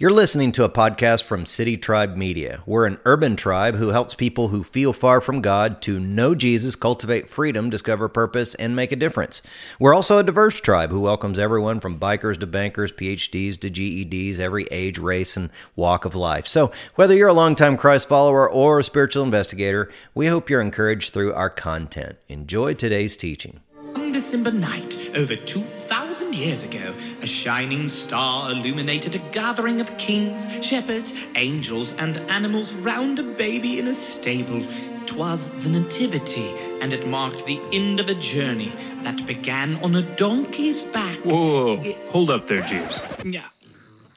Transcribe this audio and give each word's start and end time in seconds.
You're 0.00 0.10
listening 0.10 0.52
to 0.52 0.64
a 0.64 0.70
podcast 0.70 1.24
from 1.24 1.44
City 1.44 1.76
Tribe 1.76 2.16
Media. 2.16 2.62
We're 2.64 2.86
an 2.86 2.98
urban 3.04 3.36
tribe 3.36 3.74
who 3.74 3.88
helps 3.88 4.14
people 4.14 4.48
who 4.48 4.64
feel 4.64 4.94
far 4.94 5.20
from 5.20 5.42
God 5.42 5.82
to 5.82 6.00
know 6.00 6.34
Jesus, 6.34 6.74
cultivate 6.74 7.28
freedom, 7.28 7.68
discover 7.68 8.08
purpose, 8.08 8.54
and 8.54 8.74
make 8.74 8.92
a 8.92 8.96
difference. 8.96 9.42
We're 9.78 9.92
also 9.92 10.16
a 10.16 10.22
diverse 10.22 10.58
tribe 10.58 10.88
who 10.88 11.02
welcomes 11.02 11.38
everyone 11.38 11.80
from 11.80 12.00
bikers 12.00 12.40
to 12.40 12.46
bankers, 12.46 12.90
PhDs 12.92 13.60
to 13.60 13.68
GEDs, 13.68 14.38
every 14.38 14.64
age, 14.70 14.98
race, 14.98 15.36
and 15.36 15.50
walk 15.76 16.06
of 16.06 16.14
life. 16.14 16.46
So, 16.46 16.72
whether 16.94 17.14
you're 17.14 17.28
a 17.28 17.34
longtime 17.34 17.76
Christ 17.76 18.08
follower 18.08 18.50
or 18.50 18.78
a 18.78 18.84
spiritual 18.84 19.24
investigator, 19.24 19.90
we 20.14 20.28
hope 20.28 20.48
you're 20.48 20.62
encouraged 20.62 21.12
through 21.12 21.34
our 21.34 21.50
content. 21.50 22.16
Enjoy 22.30 22.72
today's 22.72 23.18
teaching. 23.18 23.60
One 23.94 24.12
December 24.12 24.50
night, 24.52 25.10
over 25.16 25.34
2,000 25.34 26.34
years 26.34 26.64
ago, 26.64 26.94
a 27.22 27.26
shining 27.26 27.88
star 27.88 28.50
illuminated 28.50 29.14
a 29.14 29.18
gathering 29.32 29.80
of 29.80 29.96
kings, 29.98 30.48
shepherds, 30.64 31.16
angels, 31.34 31.94
and 31.96 32.16
animals 32.30 32.72
round 32.74 33.18
a 33.18 33.22
baby 33.22 33.78
in 33.78 33.88
a 33.88 33.94
stable. 33.94 34.62
'Twas 35.06 35.50
the 35.62 35.68
Nativity, 35.68 36.48
and 36.80 36.92
it 36.92 37.06
marked 37.08 37.44
the 37.44 37.60
end 37.72 37.98
of 37.98 38.08
a 38.08 38.14
journey 38.14 38.72
that 39.02 39.26
began 39.26 39.76
on 39.82 39.96
a 39.96 40.02
donkey's 40.16 40.82
back. 40.82 41.16
Whoa, 41.24 41.32
whoa, 41.34 41.76
whoa. 41.78 42.10
hold 42.10 42.30
up 42.30 42.46
there, 42.46 42.62
Jeeves. 42.62 43.02
Yeah. 43.24 43.48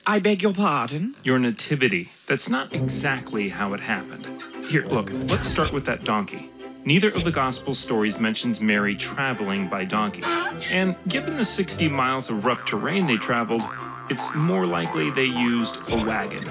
I 0.05 0.19
beg 0.19 0.43
your 0.43 0.53
pardon? 0.53 1.15
Your 1.23 1.39
nativity. 1.39 2.11
That's 2.27 2.47
not 2.47 2.73
exactly 2.73 3.49
how 3.49 3.73
it 3.73 3.79
happened. 3.79 4.27
Here, 4.69 4.83
look, 4.85 5.09
let's 5.31 5.47
start 5.47 5.73
with 5.73 5.85
that 5.85 6.03
donkey. 6.03 6.49
Neither 6.85 7.07
of 7.07 7.23
the 7.23 7.31
gospel 7.31 7.73
stories 7.73 8.19
mentions 8.19 8.59
Mary 8.59 8.95
traveling 8.95 9.69
by 9.69 9.85
donkey. 9.85 10.23
And 10.23 10.95
given 11.07 11.37
the 11.37 11.45
60 11.45 11.87
miles 11.87 12.29
of 12.29 12.43
rough 12.43 12.65
terrain 12.65 13.07
they 13.07 13.15
traveled, 13.15 13.61
it's 14.09 14.33
more 14.35 14.65
likely 14.65 15.09
they 15.09 15.25
used 15.25 15.77
a 15.91 16.05
wagon. 16.05 16.43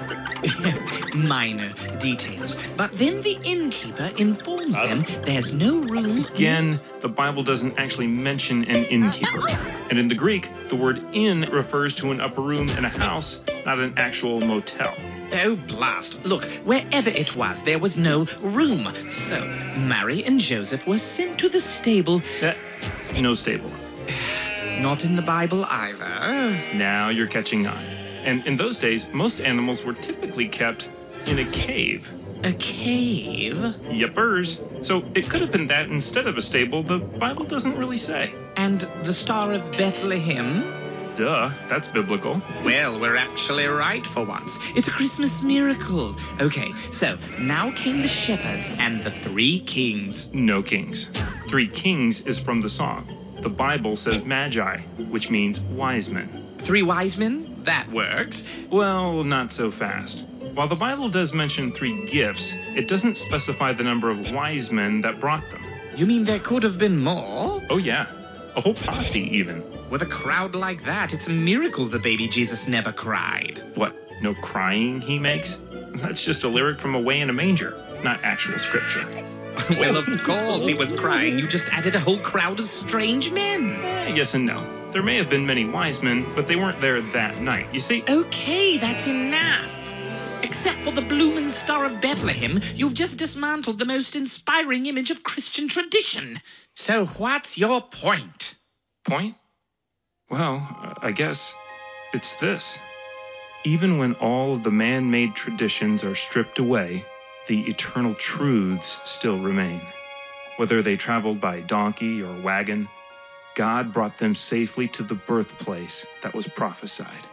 Minor 1.27 1.73
details. 1.99 2.57
But 2.75 2.91
then 2.93 3.21
the 3.21 3.37
innkeeper 3.43 4.11
informs 4.17 4.75
them 4.75 5.03
there's 5.23 5.53
no 5.53 5.79
room. 5.79 6.25
Again, 6.25 6.79
the 7.01 7.09
Bible 7.09 7.43
doesn't 7.43 7.77
actually 7.77 8.07
mention 8.07 8.63
an 8.65 8.85
innkeeper. 8.85 9.47
And 9.89 9.99
in 9.99 10.07
the 10.07 10.15
Greek, 10.15 10.49
the 10.69 10.75
word 10.75 11.01
inn 11.13 11.41
refers 11.51 11.95
to 11.95 12.11
an 12.11 12.21
upper 12.21 12.41
room 12.41 12.69
in 12.69 12.85
a 12.85 12.89
house, 12.89 13.41
not 13.65 13.79
an 13.79 13.93
actual 13.97 14.39
motel. 14.39 14.93
Oh, 15.33 15.55
blast. 15.67 16.23
Look, 16.25 16.45
wherever 16.65 17.09
it 17.09 17.35
was, 17.35 17.63
there 17.63 17.79
was 17.79 17.97
no 17.97 18.25
room. 18.41 18.93
So, 19.09 19.41
Mary 19.77 20.23
and 20.23 20.39
Joseph 20.39 20.85
were 20.85 20.99
sent 20.99 21.39
to 21.39 21.49
the 21.49 21.59
stable. 21.59 22.21
That, 22.41 22.57
no 23.19 23.33
stable. 23.33 23.71
Not 24.81 25.05
in 25.05 25.15
the 25.15 25.21
Bible 25.21 25.65
either. 25.65 26.57
Now 26.75 27.09
you're 27.09 27.27
catching 27.27 27.67
on. 27.67 27.83
And 28.23 28.45
in 28.45 28.57
those 28.57 28.77
days, 28.77 29.11
most 29.13 29.39
animals 29.39 29.85
were 29.85 29.93
typically 29.93 30.47
kept 30.47 30.89
in 31.27 31.39
a 31.39 31.45
cave. 31.45 32.11
A 32.43 32.51
cave? 32.53 33.55
Yepers. 33.87 34.85
So 34.85 35.03
it 35.15 35.29
could 35.29 35.41
have 35.41 35.51
been 35.51 35.67
that 35.67 35.89
instead 35.89 36.27
of 36.27 36.37
a 36.37 36.41
stable, 36.41 36.83
the 36.83 36.99
Bible 36.99 37.45
doesn't 37.45 37.77
really 37.77 37.97
say. 37.97 38.31
And 38.57 38.81
the 39.03 39.13
Star 39.13 39.53
of 39.53 39.61
Bethlehem? 39.77 40.63
Duh, 41.15 41.51
that's 41.69 41.89
biblical. 41.91 42.41
Well, 42.65 42.99
we're 42.99 43.15
actually 43.15 43.67
right 43.67 44.05
for 44.05 44.25
once. 44.25 44.57
It's 44.75 44.87
a 44.87 44.91
Christmas 44.91 45.43
miracle. 45.43 46.15
Okay, 46.41 46.71
so 46.91 47.17
now 47.39 47.71
came 47.71 48.01
the 48.01 48.07
shepherds 48.07 48.73
and 48.79 49.03
the 49.03 49.11
three 49.11 49.59
kings. 49.59 50.33
No 50.33 50.63
kings. 50.63 51.05
Three 51.47 51.67
kings 51.67 52.25
is 52.25 52.39
from 52.39 52.61
the 52.61 52.69
song. 52.69 53.07
The 53.43 53.49
Bible 53.49 53.97
says 53.97 54.23
magi, 54.23 54.77
which 55.09 55.29
means 55.29 55.59
wise 55.59 56.09
men. 56.13 56.27
Three 56.59 56.81
wise 56.81 57.17
men? 57.17 57.45
That 57.63 57.85
works. 57.89 58.45
Well, 58.69 59.25
not 59.25 59.51
so 59.51 59.69
fast. 59.69 60.25
While 60.53 60.69
the 60.69 60.75
Bible 60.75 61.09
does 61.09 61.33
mention 61.33 61.69
three 61.73 62.07
gifts, 62.07 62.53
it 62.73 62.87
doesn't 62.87 63.17
specify 63.17 63.73
the 63.73 63.83
number 63.83 64.09
of 64.09 64.31
wise 64.31 64.71
men 64.71 65.01
that 65.01 65.19
brought 65.19 65.43
them. 65.51 65.61
You 65.97 66.05
mean 66.05 66.23
there 66.23 66.39
could 66.39 66.63
have 66.63 66.79
been 66.79 67.03
more? 67.03 67.61
Oh, 67.69 67.79
yeah. 67.83 68.07
A 68.55 68.61
whole 68.61 68.75
posse, 68.75 69.19
even. 69.35 69.61
With 69.89 70.03
a 70.03 70.05
crowd 70.05 70.55
like 70.55 70.83
that, 70.83 71.13
it's 71.13 71.27
a 71.27 71.31
miracle 71.33 71.85
the 71.85 71.99
baby 71.99 72.29
Jesus 72.29 72.69
never 72.69 72.93
cried. 72.93 73.61
What, 73.75 73.93
no 74.21 74.33
crying 74.35 75.01
he 75.01 75.19
makes? 75.19 75.59
That's 75.95 76.23
just 76.23 76.45
a 76.45 76.47
lyric 76.47 76.79
from 76.79 76.95
Away 76.95 77.19
in 77.19 77.29
a 77.29 77.33
Manger, 77.33 77.75
not 78.05 78.23
actual 78.23 78.57
scripture. 78.57 79.05
well, 79.79 79.97
of 79.97 80.05
course 80.23 80.65
he 80.65 80.73
was 80.73 80.91
crying. 80.97 81.37
You 81.37 81.47
just 81.47 81.69
added 81.69 81.95
a 81.95 81.99
whole 81.99 82.19
crowd 82.19 82.59
of 82.59 82.65
strange 82.65 83.31
men. 83.31 83.75
Eh, 83.83 84.13
yes 84.15 84.33
and 84.33 84.45
no. 84.45 84.63
There 84.91 85.03
may 85.03 85.15
have 85.17 85.29
been 85.29 85.45
many 85.45 85.65
wise 85.65 86.03
men, 86.03 86.25
but 86.35 86.47
they 86.47 86.55
weren't 86.55 86.79
there 86.79 87.01
that 87.01 87.41
night. 87.41 87.67
You 87.73 87.79
see, 87.79 88.03
Okay, 88.09 88.77
that's 88.77 89.07
enough. 89.07 89.79
Except 90.43 90.79
for 90.79 90.91
the 90.91 91.01
bloomin' 91.01 91.49
Star 91.49 91.85
of 91.85 92.01
Bethlehem, 92.01 92.59
you've 92.75 92.93
just 92.93 93.17
dismantled 93.17 93.79
the 93.79 93.85
most 93.85 94.15
inspiring 94.15 94.85
image 94.85 95.09
of 95.09 95.23
Christian 95.23 95.67
tradition. 95.67 96.41
So 96.75 97.05
what's 97.05 97.57
your 97.57 97.81
point? 97.81 98.55
point? 99.05 99.35
Well, 100.29 100.67
I 101.01 101.11
guess 101.11 101.55
it's 102.13 102.35
this. 102.37 102.77
Even 103.65 103.97
when 103.97 104.13
all 104.15 104.53
of 104.53 104.63
the 104.63 104.71
man 104.71 105.09
made 105.09 105.33
traditions 105.35 106.03
are 106.03 106.15
stripped 106.15 106.59
away, 106.59 107.05
the 107.47 107.61
eternal 107.67 108.13
truths 108.15 108.99
still 109.03 109.39
remain. 109.39 109.81
Whether 110.57 110.81
they 110.81 110.95
traveled 110.95 111.41
by 111.41 111.61
donkey 111.61 112.21
or 112.21 112.33
wagon, 112.41 112.87
God 113.55 113.91
brought 113.91 114.17
them 114.17 114.33
safely 114.33 114.87
to 114.89 115.03
the 115.03 115.15
birthplace 115.15 116.05
that 116.21 116.33
was 116.33 116.47
prophesied. 116.47 117.25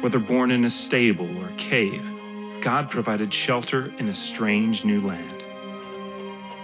Whether 0.00 0.18
born 0.18 0.50
in 0.50 0.64
a 0.64 0.70
stable 0.70 1.38
or 1.42 1.50
cave, 1.56 2.10
God 2.60 2.90
provided 2.90 3.32
shelter 3.32 3.92
in 3.98 4.08
a 4.08 4.14
strange 4.14 4.84
new 4.84 5.00
land. 5.00 5.42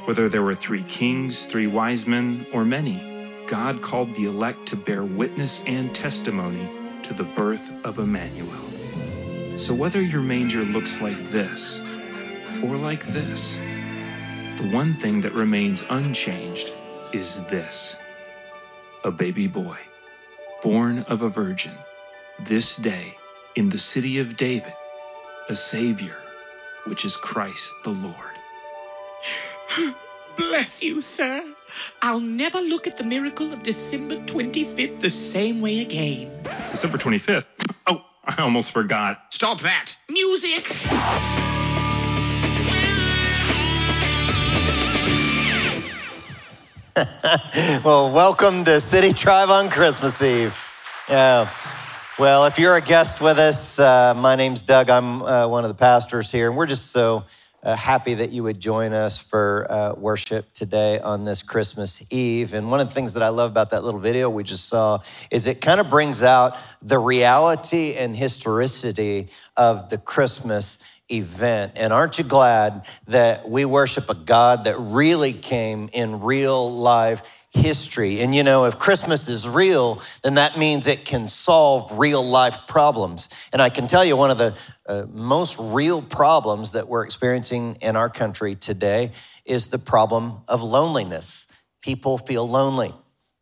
Whether 0.06 0.28
there 0.28 0.42
were 0.42 0.54
three 0.54 0.84
kings, 0.84 1.46
three 1.46 1.66
wise 1.66 2.06
men, 2.06 2.46
or 2.52 2.64
many, 2.64 3.42
God 3.46 3.80
called 3.80 4.14
the 4.14 4.24
elect 4.24 4.66
to 4.66 4.76
bear 4.76 5.04
witness 5.04 5.62
and 5.66 5.94
testimony 5.94 6.68
to 7.02 7.14
the 7.14 7.24
birth 7.24 7.72
of 7.84 7.98
Emmanuel. 7.98 8.48
So 9.58 9.72
whether 9.72 10.00
your 10.02 10.22
manger 10.22 10.64
looks 10.64 11.00
like 11.00 11.18
this 11.30 11.80
or 12.64 12.76
like 12.76 13.04
this, 13.06 13.56
the 14.58 14.68
one 14.72 14.94
thing 14.94 15.20
that 15.20 15.32
remains 15.32 15.84
unchanged 15.90 16.72
is 17.12 17.44
this 17.46 17.96
a 19.04 19.10
baby 19.10 19.46
boy, 19.46 19.76
born 20.62 21.00
of 21.08 21.22
a 21.22 21.28
virgin, 21.28 21.72
this 22.40 22.76
day 22.76 23.16
in 23.54 23.68
the 23.68 23.78
city 23.78 24.18
of 24.18 24.36
David, 24.36 24.72
a 25.48 25.54
Savior, 25.54 26.16
which 26.86 27.04
is 27.04 27.16
Christ 27.16 27.72
the 27.84 27.90
Lord. 27.90 28.16
Bless 30.36 30.82
you, 30.82 31.00
sir. 31.00 31.42
I'll 32.02 32.20
never 32.20 32.60
look 32.60 32.86
at 32.86 32.96
the 32.96 33.04
miracle 33.04 33.52
of 33.52 33.62
December 33.62 34.16
25th 34.16 35.00
the 35.00 35.10
same 35.10 35.60
way 35.60 35.80
again. 35.80 36.30
December 36.70 36.98
25th. 36.98 37.46
Oh, 37.86 38.04
I 38.24 38.42
almost 38.42 38.72
forgot. 38.72 39.26
Stop 39.30 39.60
that. 39.60 39.96
Music! 40.08 40.74
Well, 47.84 48.10
welcome 48.12 48.64
to 48.64 48.80
City 48.80 49.12
Tribe 49.12 49.50
on 49.50 49.68
Christmas 49.68 50.22
Eve. 50.22 50.56
Yeah. 51.08 51.48
Well, 52.18 52.46
if 52.46 52.58
you're 52.58 52.76
a 52.76 52.80
guest 52.80 53.20
with 53.20 53.38
us, 53.38 53.78
uh, 53.78 54.14
my 54.16 54.34
name's 54.34 54.62
Doug. 54.62 54.88
I'm 54.88 55.22
uh, 55.22 55.46
one 55.46 55.64
of 55.64 55.68
the 55.68 55.74
pastors 55.74 56.32
here, 56.32 56.48
and 56.48 56.56
we're 56.56 56.66
just 56.66 56.90
so 56.92 57.24
uh, 57.62 57.76
happy 57.76 58.14
that 58.14 58.30
you 58.30 58.42
would 58.44 58.60
join 58.60 58.94
us 58.94 59.18
for 59.18 59.66
uh, 59.68 59.92
worship 59.94 60.50
today 60.54 60.98
on 61.00 61.24
this 61.24 61.42
Christmas 61.42 62.10
Eve. 62.12 62.54
And 62.54 62.70
one 62.70 62.80
of 62.80 62.88
the 62.88 62.94
things 62.94 63.12
that 63.14 63.22
I 63.22 63.28
love 63.28 63.50
about 63.50 63.70
that 63.70 63.84
little 63.84 64.00
video 64.00 64.30
we 64.30 64.42
just 64.42 64.66
saw 64.66 64.98
is 65.30 65.46
it 65.46 65.60
kind 65.60 65.80
of 65.80 65.90
brings 65.90 66.22
out 66.22 66.56
the 66.80 66.98
reality 66.98 67.94
and 67.94 68.16
historicity 68.16 69.28
of 69.56 69.90
the 69.90 69.98
Christmas 69.98 70.95
event. 71.10 71.72
And 71.76 71.92
aren't 71.92 72.18
you 72.18 72.24
glad 72.24 72.88
that 73.06 73.48
we 73.48 73.64
worship 73.64 74.08
a 74.10 74.14
God 74.14 74.64
that 74.64 74.76
really 74.78 75.32
came 75.32 75.88
in 75.92 76.20
real 76.20 76.70
life 76.70 77.44
history? 77.50 78.20
And 78.20 78.34
you 78.34 78.42
know, 78.42 78.64
if 78.64 78.78
Christmas 78.78 79.28
is 79.28 79.48
real, 79.48 80.02
then 80.22 80.34
that 80.34 80.58
means 80.58 80.86
it 80.86 81.04
can 81.04 81.28
solve 81.28 81.96
real 81.98 82.24
life 82.24 82.66
problems. 82.66 83.28
And 83.52 83.62
I 83.62 83.68
can 83.68 83.86
tell 83.86 84.04
you 84.04 84.16
one 84.16 84.30
of 84.30 84.38
the 84.38 84.58
uh, 84.86 85.06
most 85.12 85.56
real 85.58 86.02
problems 86.02 86.72
that 86.72 86.88
we're 86.88 87.04
experiencing 87.04 87.78
in 87.80 87.96
our 87.96 88.10
country 88.10 88.54
today 88.54 89.12
is 89.44 89.68
the 89.68 89.78
problem 89.78 90.38
of 90.48 90.62
loneliness. 90.62 91.46
People 91.82 92.18
feel 92.18 92.48
lonely. 92.48 92.92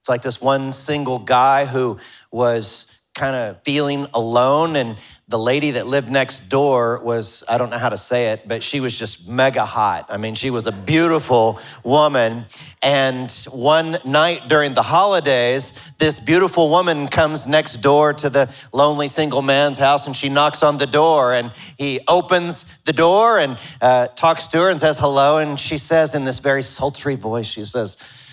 It's 0.01 0.09
like 0.11 0.21
this 0.21 0.41
one 0.41 0.71
single 0.71 1.19
guy 1.19 1.65
who 1.65 1.99
was 2.31 2.94
kind 3.15 3.37
of 3.37 3.63
feeling 3.63 4.07
alone. 4.13 4.75
And 4.75 4.97
the 5.29 5.39
lady 5.39 5.73
that 5.73 5.87
lived 5.87 6.11
next 6.11 6.49
door 6.49 7.01
was, 7.03 7.45
I 7.49 7.59
don't 7.59 7.71
know 7.71 7.79
how 7.79 7.89
to 7.89 7.97
say 7.97 8.33
it, 8.33 8.47
but 8.47 8.63
she 8.63 8.81
was 8.81 8.99
just 8.99 9.29
mega 9.29 9.65
hot. 9.65 10.07
I 10.11 10.17
mean, 10.17 10.35
she 10.35 10.51
was 10.51 10.67
a 10.67 10.73
beautiful 10.73 11.61
woman. 11.85 12.45
And 12.83 13.31
one 13.53 13.99
night 14.05 14.49
during 14.49 14.75
the 14.75 14.83
holidays, 14.83 15.93
this 15.99 16.19
beautiful 16.19 16.71
woman 16.71 17.07
comes 17.07 17.47
next 17.47 17.77
door 17.77 18.13
to 18.15 18.29
the 18.29 18.55
lonely 18.73 19.09
single 19.09 19.43
man's 19.43 19.79
house 19.79 20.07
and 20.07 20.17
she 20.17 20.29
knocks 20.29 20.63
on 20.65 20.79
the 20.79 20.87
door. 20.87 21.33
And 21.33 21.53
he 21.79 22.01
opens 22.09 22.83
the 22.83 22.93
door 22.93 23.39
and 23.39 23.57
uh, 23.81 24.09
talks 24.09 24.49
to 24.49 24.59
her 24.59 24.71
and 24.71 24.81
says 24.81 24.99
hello. 24.99 25.39
And 25.39 25.59
she 25.59 25.79
says 25.79 26.17
in 26.17 26.25
this 26.25 26.41
very 26.41 26.63
sultry 26.63 27.15
voice, 27.15 27.47
she 27.47 27.65
says, 27.65 28.24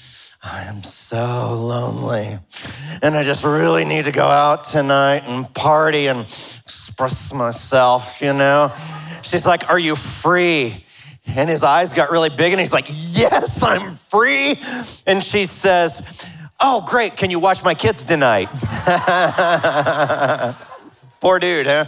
I 0.43 0.63
am 0.63 0.81
so 0.81 1.55
lonely. 1.55 2.37
And 3.03 3.15
I 3.15 3.23
just 3.23 3.43
really 3.43 3.85
need 3.85 4.05
to 4.05 4.11
go 4.11 4.25
out 4.25 4.63
tonight 4.63 5.23
and 5.27 5.51
party 5.53 6.07
and 6.07 6.21
express 6.21 7.31
myself, 7.31 8.21
you 8.21 8.33
know? 8.33 8.73
She's 9.21 9.45
like, 9.45 9.69
Are 9.69 9.77
you 9.77 9.95
free? 9.95 10.83
And 11.27 11.47
his 11.49 11.63
eyes 11.63 11.93
got 11.93 12.09
really 12.09 12.29
big 12.29 12.53
and 12.53 12.59
he's 12.59 12.73
like, 12.73 12.87
Yes, 12.89 13.61
I'm 13.61 13.95
free. 13.95 14.55
And 15.05 15.23
she 15.23 15.45
says, 15.45 16.49
Oh, 16.59 16.83
great. 16.87 17.15
Can 17.15 17.29
you 17.29 17.39
watch 17.39 17.63
my 17.63 17.75
kids 17.75 18.03
tonight? 18.03 18.49
Poor 21.19 21.37
dude, 21.37 21.67
huh? 21.67 21.85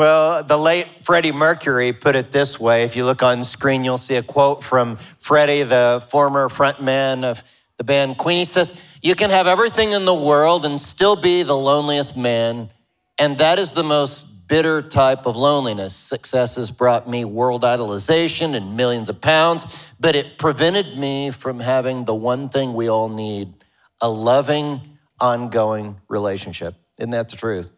Well, 0.00 0.42
the 0.42 0.56
late 0.56 0.86
Freddie 1.04 1.30
Mercury 1.30 1.92
put 1.92 2.16
it 2.16 2.32
this 2.32 2.58
way. 2.58 2.84
If 2.84 2.96
you 2.96 3.04
look 3.04 3.22
on 3.22 3.44
screen, 3.44 3.84
you'll 3.84 3.98
see 3.98 4.16
a 4.16 4.22
quote 4.22 4.64
from 4.64 4.96
Freddie, 4.96 5.62
the 5.62 6.02
former 6.08 6.48
frontman 6.48 7.22
of 7.22 7.42
the 7.76 7.84
band 7.84 8.16
Queen. 8.16 8.38
He 8.38 8.46
says, 8.46 8.98
You 9.02 9.14
can 9.14 9.28
have 9.28 9.46
everything 9.46 9.92
in 9.92 10.06
the 10.06 10.14
world 10.14 10.64
and 10.64 10.80
still 10.80 11.16
be 11.16 11.42
the 11.42 11.54
loneliest 11.54 12.16
man. 12.16 12.70
And 13.18 13.36
that 13.36 13.58
is 13.58 13.72
the 13.72 13.82
most 13.82 14.48
bitter 14.48 14.80
type 14.80 15.26
of 15.26 15.36
loneliness. 15.36 15.94
Success 15.94 16.56
has 16.56 16.70
brought 16.70 17.06
me 17.06 17.26
world 17.26 17.62
idolization 17.62 18.54
and 18.54 18.78
millions 18.78 19.10
of 19.10 19.20
pounds, 19.20 19.92
but 20.00 20.16
it 20.16 20.38
prevented 20.38 20.96
me 20.96 21.30
from 21.30 21.60
having 21.60 22.06
the 22.06 22.14
one 22.14 22.48
thing 22.48 22.72
we 22.72 22.88
all 22.88 23.10
need 23.10 23.52
a 24.00 24.08
loving, 24.08 24.80
ongoing 25.20 26.00
relationship. 26.08 26.74
Isn't 26.98 27.10
that 27.10 27.28
the 27.28 27.36
truth? 27.36 27.74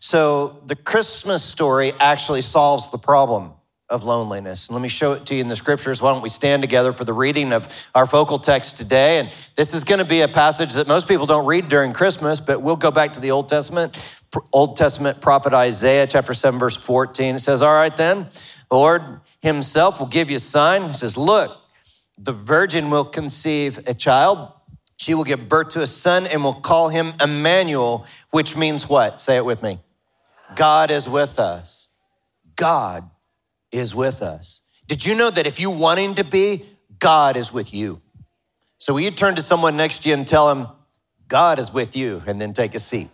So 0.00 0.60
the 0.66 0.76
Christmas 0.76 1.42
story 1.42 1.92
actually 1.98 2.42
solves 2.42 2.90
the 2.90 2.98
problem 2.98 3.52
of 3.90 4.02
loneliness. 4.04 4.68
And 4.68 4.74
let 4.74 4.82
me 4.82 4.88
show 4.88 5.12
it 5.12 5.26
to 5.26 5.34
you 5.34 5.40
in 5.40 5.48
the 5.48 5.56
scriptures. 5.56 6.00
Why 6.00 6.12
don't 6.12 6.22
we 6.22 6.28
stand 6.28 6.62
together 6.62 6.92
for 6.92 7.04
the 7.04 7.12
reading 7.12 7.52
of 7.52 7.90
our 7.94 8.06
focal 8.06 8.38
text 8.38 8.78
today? 8.78 9.18
And 9.18 9.28
this 9.56 9.74
is 9.74 9.84
going 9.84 9.98
to 9.98 10.04
be 10.04 10.22
a 10.22 10.28
passage 10.28 10.72
that 10.74 10.88
most 10.88 11.06
people 11.06 11.26
don't 11.26 11.46
read 11.46 11.68
during 11.68 11.92
Christmas, 11.92 12.40
but 12.40 12.62
we'll 12.62 12.76
go 12.76 12.90
back 12.90 13.12
to 13.12 13.20
the 13.20 13.30
Old 13.30 13.48
Testament. 13.48 14.22
Old 14.52 14.76
Testament 14.76 15.20
prophet 15.20 15.52
Isaiah, 15.52 16.06
chapter 16.06 16.34
7, 16.34 16.58
verse 16.58 16.76
14. 16.76 17.36
It 17.36 17.38
says, 17.38 17.62
All 17.62 17.72
right, 17.72 17.96
then, 17.96 18.26
the 18.70 18.76
Lord 18.76 19.02
Himself 19.42 20.00
will 20.00 20.06
give 20.06 20.30
you 20.30 20.36
a 20.36 20.40
sign. 20.40 20.88
He 20.88 20.92
says, 20.94 21.16
Look, 21.16 21.56
the 22.18 22.32
virgin 22.32 22.90
will 22.90 23.04
conceive 23.04 23.78
a 23.86 23.94
child. 23.94 24.50
She 24.96 25.14
will 25.14 25.24
give 25.24 25.48
birth 25.48 25.70
to 25.70 25.82
a 25.82 25.86
son 25.86 26.26
and 26.26 26.44
will 26.44 26.54
call 26.54 26.88
him 26.88 27.12
Emmanuel, 27.20 28.06
which 28.30 28.56
means 28.56 28.88
what? 28.88 29.20
Say 29.20 29.36
it 29.36 29.44
with 29.44 29.62
me. 29.62 29.80
God 30.54 30.90
is 30.90 31.08
with 31.08 31.38
us. 31.38 31.90
God 32.56 33.08
is 33.72 33.94
with 33.94 34.22
us. 34.22 34.62
Did 34.86 35.04
you 35.04 35.14
know 35.14 35.30
that 35.30 35.46
if 35.46 35.60
you 35.60 35.70
want 35.70 35.98
him 35.98 36.14
to 36.14 36.24
be, 36.24 36.62
God 36.98 37.36
is 37.36 37.52
with 37.52 37.74
you? 37.74 38.00
So 38.78 38.94
will 38.94 39.00
you 39.00 39.10
turn 39.10 39.34
to 39.36 39.42
someone 39.42 39.76
next 39.76 40.02
to 40.02 40.10
you 40.10 40.14
and 40.14 40.26
tell 40.26 40.50
him, 40.50 40.68
God 41.26 41.58
is 41.58 41.72
with 41.72 41.96
you, 41.96 42.22
and 42.26 42.40
then 42.40 42.52
take 42.52 42.74
a 42.74 42.78
seat? 42.78 43.08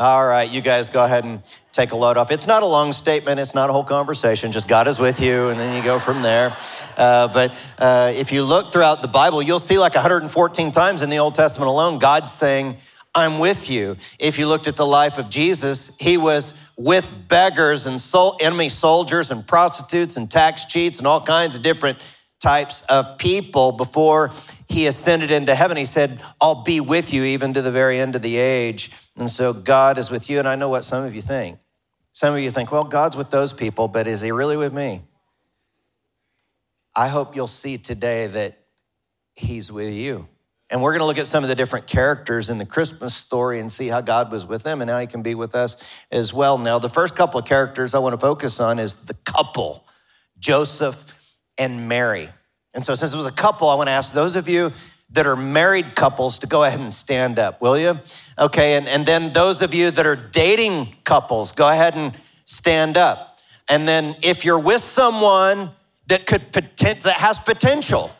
All 0.00 0.26
right, 0.26 0.50
you 0.50 0.62
guys 0.62 0.88
go 0.88 1.04
ahead 1.04 1.24
and 1.24 1.42
take 1.72 1.92
a 1.92 1.96
load 1.96 2.16
off. 2.16 2.30
It's 2.30 2.46
not 2.46 2.62
a 2.62 2.66
long 2.66 2.90
statement, 2.94 3.38
it's 3.38 3.54
not 3.54 3.68
a 3.68 3.72
whole 3.74 3.84
conversation, 3.84 4.50
just 4.50 4.66
God 4.66 4.88
is 4.88 4.98
with 4.98 5.20
you, 5.20 5.50
and 5.50 5.60
then 5.60 5.76
you 5.76 5.84
go 5.84 5.98
from 5.98 6.22
there. 6.22 6.56
Uh, 6.96 7.28
but 7.28 7.54
uh, 7.78 8.10
if 8.16 8.32
you 8.32 8.42
look 8.42 8.72
throughout 8.72 9.02
the 9.02 9.08
Bible, 9.08 9.42
you'll 9.42 9.58
see 9.58 9.78
like 9.78 9.94
114 9.94 10.72
times 10.72 11.02
in 11.02 11.10
the 11.10 11.18
Old 11.18 11.34
Testament 11.34 11.68
alone, 11.68 11.98
God 11.98 12.30
saying, 12.30 12.78
I'm 13.14 13.40
with 13.40 13.68
you. 13.68 13.98
If 14.18 14.38
you 14.38 14.46
looked 14.46 14.68
at 14.68 14.76
the 14.76 14.86
life 14.86 15.18
of 15.18 15.28
Jesus, 15.28 15.98
he 15.98 16.16
was 16.16 16.72
with 16.78 17.28
beggars 17.28 17.84
and 17.84 18.02
enemy 18.40 18.70
soldiers 18.70 19.30
and 19.30 19.46
prostitutes 19.46 20.16
and 20.16 20.30
tax 20.30 20.64
cheats 20.64 20.98
and 20.98 21.06
all 21.06 21.20
kinds 21.20 21.56
of 21.56 21.62
different 21.62 21.98
types 22.40 22.80
of 22.88 23.18
people 23.18 23.72
before 23.72 24.30
he 24.66 24.86
ascended 24.86 25.30
into 25.30 25.54
heaven. 25.54 25.76
He 25.76 25.84
said, 25.84 26.18
I'll 26.40 26.64
be 26.64 26.80
with 26.80 27.12
you 27.12 27.24
even 27.24 27.52
to 27.52 27.60
the 27.60 27.72
very 27.72 28.00
end 28.00 28.16
of 28.16 28.22
the 28.22 28.38
age. 28.38 28.92
And 29.20 29.30
so 29.30 29.52
God 29.52 29.98
is 29.98 30.10
with 30.10 30.30
you. 30.30 30.38
And 30.38 30.48
I 30.48 30.56
know 30.56 30.70
what 30.70 30.82
some 30.82 31.04
of 31.04 31.14
you 31.14 31.20
think. 31.20 31.58
Some 32.12 32.34
of 32.34 32.40
you 32.40 32.50
think, 32.50 32.72
well, 32.72 32.84
God's 32.84 33.16
with 33.16 33.30
those 33.30 33.52
people, 33.52 33.86
but 33.86 34.08
is 34.08 34.22
he 34.22 34.32
really 34.32 34.56
with 34.56 34.72
me? 34.72 35.02
I 36.96 37.08
hope 37.08 37.36
you'll 37.36 37.46
see 37.46 37.76
today 37.76 38.26
that 38.26 38.58
he's 39.34 39.70
with 39.70 39.92
you. 39.92 40.26
And 40.70 40.82
we're 40.82 40.92
going 40.92 41.00
to 41.00 41.06
look 41.06 41.18
at 41.18 41.26
some 41.26 41.44
of 41.44 41.48
the 41.48 41.54
different 41.54 41.86
characters 41.86 42.48
in 42.48 42.58
the 42.58 42.64
Christmas 42.64 43.14
story 43.14 43.60
and 43.60 43.70
see 43.70 43.88
how 43.88 44.00
God 44.00 44.32
was 44.32 44.46
with 44.46 44.62
them 44.62 44.80
and 44.80 44.90
how 44.90 44.98
he 44.98 45.06
can 45.06 45.22
be 45.22 45.34
with 45.34 45.54
us 45.54 46.02
as 46.10 46.32
well. 46.32 46.56
Now, 46.58 46.78
the 46.78 46.88
first 46.88 47.14
couple 47.14 47.40
of 47.40 47.46
characters 47.46 47.94
I 47.94 47.98
want 47.98 48.14
to 48.14 48.18
focus 48.18 48.58
on 48.58 48.78
is 48.78 49.04
the 49.04 49.14
couple, 49.24 49.84
Joseph 50.38 51.36
and 51.58 51.88
Mary. 51.88 52.30
And 52.72 52.86
so, 52.86 52.94
since 52.94 53.12
it 53.12 53.16
was 53.16 53.26
a 53.26 53.32
couple, 53.32 53.68
I 53.68 53.74
want 53.74 53.88
to 53.88 53.92
ask 53.92 54.12
those 54.12 54.36
of 54.36 54.48
you 54.48 54.72
that 55.12 55.26
are 55.26 55.36
married 55.36 55.94
couples 55.94 56.38
to 56.38 56.46
go 56.46 56.62
ahead 56.62 56.80
and 56.80 56.94
stand 56.94 57.38
up, 57.38 57.60
will 57.60 57.76
you? 57.76 57.98
Okay, 58.38 58.76
and, 58.76 58.88
and 58.88 59.04
then 59.04 59.32
those 59.32 59.60
of 59.60 59.74
you 59.74 59.90
that 59.90 60.06
are 60.06 60.16
dating 60.16 60.94
couples, 61.04 61.52
go 61.52 61.68
ahead 61.68 61.96
and 61.96 62.16
stand 62.44 62.96
up. 62.96 63.38
And 63.68 63.86
then 63.86 64.16
if 64.22 64.44
you're 64.44 64.58
with 64.58 64.82
someone 64.82 65.70
that 66.08 66.26
could 66.26 66.40
that 66.52 67.16
has 67.16 67.38
potential, 67.38 68.10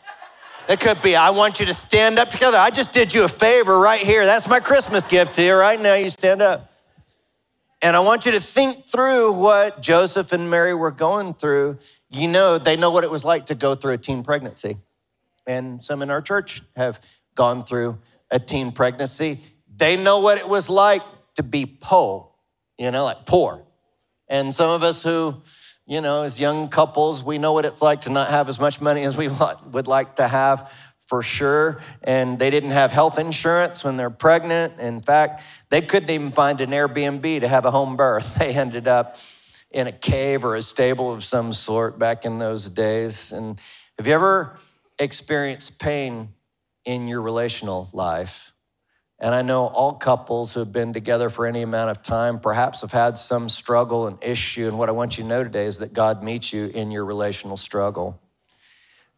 it 0.69 0.79
could 0.79 1.01
be, 1.01 1.15
I 1.15 1.31
want 1.31 1.59
you 1.59 1.65
to 1.65 1.73
stand 1.73 2.19
up 2.19 2.29
together. 2.29 2.57
I 2.57 2.69
just 2.69 2.93
did 2.93 3.13
you 3.13 3.23
a 3.23 3.27
favor 3.27 3.79
right 3.79 4.01
here. 4.01 4.25
That's 4.25 4.47
my 4.47 4.59
Christmas 4.59 5.05
gift 5.05 5.35
to 5.35 5.43
you 5.43 5.55
right 5.55 5.79
now. 5.79 5.95
You 5.95 6.09
stand 6.09 6.41
up. 6.41 6.71
And 7.81 7.95
I 7.95 7.99
want 7.99 8.25
you 8.25 8.31
to 8.33 8.39
think 8.39 8.85
through 8.85 9.33
what 9.33 9.81
Joseph 9.81 10.31
and 10.33 10.49
Mary 10.49 10.73
were 10.73 10.91
going 10.91 11.33
through. 11.33 11.79
You 12.11 12.27
know, 12.27 12.57
they 12.57 12.77
know 12.77 12.91
what 12.91 13.03
it 13.03 13.09
was 13.09 13.25
like 13.25 13.47
to 13.47 13.55
go 13.55 13.75
through 13.75 13.93
a 13.93 13.97
teen 13.97 14.23
pregnancy 14.23 14.77
and 15.51 15.83
some 15.83 16.01
in 16.01 16.09
our 16.09 16.21
church 16.21 16.61
have 16.75 16.99
gone 17.35 17.63
through 17.63 17.97
a 18.29 18.39
teen 18.39 18.71
pregnancy. 18.71 19.39
They 19.75 20.01
know 20.01 20.19
what 20.19 20.37
it 20.37 20.47
was 20.47 20.69
like 20.69 21.01
to 21.35 21.43
be 21.43 21.65
poor, 21.65 22.29
you 22.77 22.91
know, 22.91 23.03
like 23.03 23.25
poor. 23.25 23.63
And 24.27 24.55
some 24.55 24.69
of 24.69 24.83
us 24.83 25.03
who, 25.03 25.41
you 25.85 26.01
know, 26.01 26.23
as 26.23 26.39
young 26.39 26.69
couples, 26.69 27.23
we 27.23 27.37
know 27.37 27.53
what 27.53 27.65
it's 27.65 27.81
like 27.81 28.01
to 28.01 28.09
not 28.09 28.29
have 28.29 28.47
as 28.47 28.59
much 28.59 28.79
money 28.81 29.03
as 29.03 29.17
we 29.17 29.29
would 29.71 29.87
like 29.87 30.15
to 30.15 30.27
have 30.27 30.71
for 31.07 31.21
sure. 31.21 31.81
And 32.03 32.39
they 32.39 32.49
didn't 32.49 32.71
have 32.71 32.91
health 32.91 33.19
insurance 33.19 33.83
when 33.83 33.97
they're 33.97 34.09
pregnant. 34.09 34.79
In 34.79 35.01
fact, 35.01 35.43
they 35.69 35.81
couldn't 35.81 36.09
even 36.09 36.31
find 36.31 36.61
an 36.61 36.69
Airbnb 36.69 37.41
to 37.41 37.47
have 37.47 37.65
a 37.65 37.71
home 37.71 37.97
birth. 37.97 38.37
They 38.39 38.53
ended 38.53 38.87
up 38.87 39.17
in 39.69 39.87
a 39.87 39.91
cave 39.91 40.45
or 40.45 40.55
a 40.55 40.61
stable 40.61 41.11
of 41.11 41.23
some 41.23 41.51
sort 41.53 41.99
back 41.99 42.23
in 42.25 42.39
those 42.39 42.69
days. 42.69 43.33
And 43.33 43.59
have 43.97 44.07
you 44.07 44.13
ever 44.13 44.57
experience 45.01 45.69
pain 45.69 46.29
in 46.85 47.07
your 47.07 47.21
relational 47.21 47.89
life. 47.91 48.53
And 49.19 49.35
I 49.35 49.41
know 49.41 49.67
all 49.67 49.93
couples 49.93 50.53
who 50.53 50.61
have 50.61 50.71
been 50.71 50.93
together 50.93 51.29
for 51.29 51.45
any 51.45 51.61
amount 51.61 51.91
of 51.91 52.01
time 52.01 52.39
perhaps 52.39 52.81
have 52.81 52.91
had 52.91 53.17
some 53.17 53.49
struggle 53.49 54.07
and 54.07 54.17
issue. 54.23 54.67
And 54.67 54.79
what 54.79 54.89
I 54.89 54.93
want 54.93 55.17
you 55.17 55.23
to 55.23 55.29
know 55.29 55.43
today 55.43 55.65
is 55.65 55.79
that 55.79 55.93
God 55.93 56.23
meets 56.23 56.53
you 56.53 56.71
in 56.73 56.91
your 56.91 57.05
relational 57.05 57.57
struggle. 57.57 58.19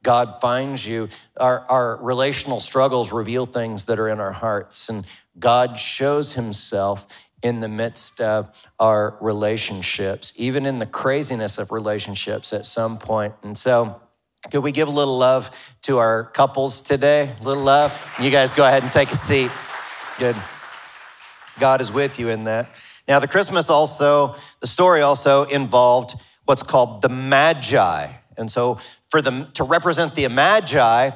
God 0.04 0.42
finds 0.42 0.86
you. 0.86 1.08
Our, 1.38 1.62
our 1.70 1.98
relational 2.02 2.60
struggles 2.60 3.14
reveal 3.14 3.46
things 3.46 3.86
that 3.86 3.98
are 3.98 4.10
in 4.10 4.20
our 4.20 4.34
hearts, 4.34 4.90
and 4.90 5.06
God 5.40 5.80
shows 5.80 6.34
Himself 6.34 7.08
in 7.42 7.62
the 7.62 7.70
midst 7.70 8.20
of 8.20 8.68
our 8.80 9.18
relationships, 9.22 10.34
even 10.36 10.66
in 10.66 10.80
the 10.80 10.86
craziness 10.86 11.58
of 11.58 11.72
relationships 11.72 12.52
at 12.52 12.66
some 12.66 12.98
point. 12.98 13.34
And 13.44 13.58
so, 13.58 14.02
could 14.52 14.62
we 14.62 14.72
give 14.72 14.88
a 14.88 14.92
little 14.92 15.18
love 15.18 15.74
to 15.84 15.98
our 15.98 16.26
couples 16.26 16.82
today? 16.82 17.32
A 17.40 17.44
little 17.44 17.64
love. 17.64 18.16
You 18.20 18.30
guys 18.30 18.52
go 18.52 18.68
ahead 18.68 18.84
and 18.84 18.92
take 18.92 19.10
a 19.12 19.16
seat. 19.16 19.50
Good. 20.20 20.36
God 21.60 21.82
is 21.82 21.92
with 21.92 22.20
you 22.20 22.30
in 22.30 22.44
that. 22.44 22.68
Now, 23.08 23.20
the 23.20 23.28
Christmas 23.28 23.70
also, 23.70 24.36
the 24.60 24.68
story 24.68 25.02
also 25.02 25.44
involved 25.44 26.16
what's 26.46 26.64
called 26.64 27.02
the 27.02 27.10
Magi. 27.10 28.08
And 28.38 28.52
so, 28.52 28.76
for 29.10 29.22
them 29.22 29.48
to 29.54 29.64
represent 29.64 30.16
the 30.16 30.28
Magi, 30.28 31.12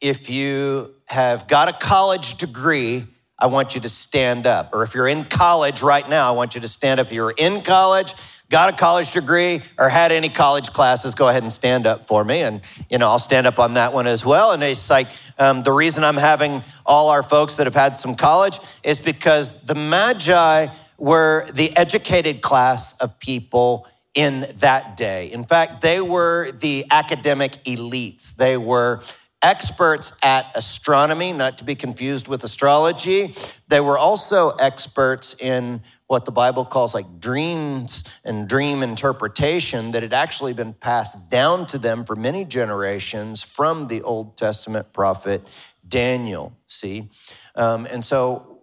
if 0.00 0.28
you 0.28 0.94
have 1.06 1.46
got 1.46 1.68
a 1.68 1.72
college 1.72 2.38
degree, 2.38 3.04
I 3.38 3.46
want 3.46 3.74
you 3.74 3.80
to 3.82 3.88
stand 3.88 4.46
up. 4.46 4.70
Or 4.72 4.82
if 4.82 4.94
you're 4.94 5.08
in 5.08 5.24
college 5.24 5.82
right 5.82 6.08
now, 6.08 6.28
I 6.28 6.32
want 6.32 6.54
you 6.54 6.60
to 6.62 6.68
stand 6.68 7.00
up. 7.00 7.06
If 7.08 7.12
you're 7.12 7.34
in 7.36 7.60
college, 7.62 8.14
got 8.52 8.72
a 8.72 8.76
college 8.76 9.10
degree 9.12 9.62
or 9.78 9.88
had 9.88 10.12
any 10.12 10.28
college 10.28 10.68
classes, 10.68 11.14
go 11.16 11.26
ahead 11.26 11.42
and 11.42 11.52
stand 11.52 11.86
up 11.86 12.06
for 12.06 12.22
me. 12.22 12.42
And, 12.42 12.60
you 12.90 12.98
know, 12.98 13.08
I'll 13.08 13.18
stand 13.18 13.46
up 13.48 13.58
on 13.58 13.74
that 13.74 13.92
one 13.92 14.06
as 14.06 14.24
well. 14.24 14.52
And 14.52 14.62
it's 14.62 14.88
like, 14.90 15.08
um, 15.38 15.62
the 15.62 15.72
reason 15.72 16.04
I'm 16.04 16.18
having 16.18 16.62
all 16.84 17.08
our 17.08 17.22
folks 17.22 17.56
that 17.56 17.66
have 17.66 17.74
had 17.74 17.96
some 17.96 18.14
college 18.14 18.58
is 18.84 19.00
because 19.00 19.64
the 19.64 19.74
Magi 19.74 20.68
were 20.98 21.50
the 21.52 21.74
educated 21.76 22.42
class 22.42 22.96
of 23.00 23.18
people 23.18 23.88
in 24.14 24.46
that 24.56 24.96
day. 24.98 25.32
In 25.32 25.44
fact, 25.44 25.80
they 25.80 26.02
were 26.02 26.52
the 26.52 26.84
academic 26.90 27.52
elites. 27.64 28.36
They 28.36 28.58
were 28.58 29.00
experts 29.42 30.18
at 30.22 30.46
astronomy, 30.54 31.32
not 31.32 31.58
to 31.58 31.64
be 31.64 31.74
confused 31.74 32.28
with 32.28 32.44
astrology. 32.44 33.34
They 33.68 33.80
were 33.80 33.98
also 33.98 34.50
experts 34.50 35.40
in 35.40 35.82
what 36.06 36.24
the 36.24 36.30
Bible 36.30 36.64
calls 36.64 36.94
like 36.94 37.20
dreams 37.20 38.20
and 38.24 38.48
dream 38.48 38.82
interpretation 38.82 39.92
that 39.92 40.02
had 40.02 40.12
actually 40.12 40.52
been 40.52 40.74
passed 40.74 41.30
down 41.30 41.66
to 41.66 41.78
them 41.78 42.04
for 42.04 42.14
many 42.14 42.44
generations 42.44 43.42
from 43.42 43.88
the 43.88 44.02
Old 44.02 44.36
Testament 44.36 44.92
prophet 44.92 45.42
Daniel. 45.86 46.56
See? 46.66 47.10
Um, 47.56 47.86
and 47.86 48.04
so 48.04 48.62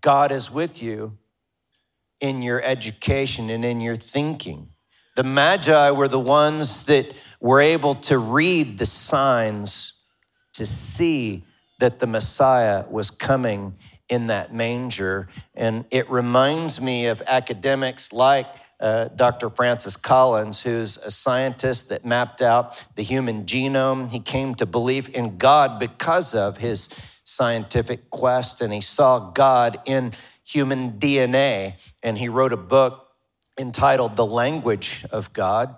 God 0.00 0.32
is 0.32 0.50
with 0.50 0.82
you 0.82 1.18
in 2.20 2.42
your 2.42 2.62
education 2.62 3.50
and 3.50 3.64
in 3.64 3.80
your 3.80 3.96
thinking. 3.96 4.68
The 5.16 5.24
Magi 5.24 5.90
were 5.90 6.08
the 6.08 6.18
ones 6.18 6.86
that 6.86 7.12
were 7.40 7.60
able 7.60 7.96
to 7.96 8.18
read 8.18 8.78
the 8.78 8.86
signs 8.86 9.97
to 10.58 10.66
see 10.66 11.44
that 11.78 12.00
the 12.00 12.06
Messiah 12.06 12.84
was 12.90 13.10
coming 13.10 13.76
in 14.08 14.26
that 14.26 14.52
manger. 14.52 15.28
And 15.54 15.84
it 15.92 16.10
reminds 16.10 16.80
me 16.80 17.06
of 17.06 17.22
academics 17.28 18.12
like 18.12 18.46
uh, 18.80 19.06
Dr. 19.14 19.50
Francis 19.50 19.96
Collins, 19.96 20.62
who's 20.62 20.96
a 20.96 21.12
scientist 21.12 21.90
that 21.90 22.04
mapped 22.04 22.42
out 22.42 22.84
the 22.96 23.04
human 23.04 23.44
genome. 23.44 24.10
He 24.10 24.18
came 24.18 24.56
to 24.56 24.66
believe 24.66 25.14
in 25.14 25.38
God 25.38 25.78
because 25.78 26.34
of 26.34 26.58
his 26.58 26.88
scientific 27.24 28.10
quest, 28.10 28.60
and 28.60 28.72
he 28.72 28.80
saw 28.80 29.30
God 29.30 29.78
in 29.84 30.12
human 30.44 30.92
DNA. 30.98 31.74
And 32.02 32.18
he 32.18 32.28
wrote 32.28 32.52
a 32.52 32.56
book 32.56 33.08
entitled 33.56 34.16
The 34.16 34.26
Language 34.26 35.06
of 35.12 35.32
God. 35.32 35.76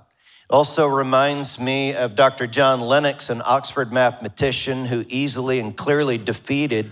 Also 0.51 0.89
reminds 0.89 1.61
me 1.61 1.95
of 1.95 2.17
Dr. 2.17 2.49
John 2.49 2.81
Lennox, 2.81 3.31
an 3.31 3.41
Oxford 3.45 3.93
mathematician 3.93 4.85
who 4.85 5.05
easily 5.07 5.61
and 5.61 5.77
clearly 5.77 6.19
defeated 6.19 6.91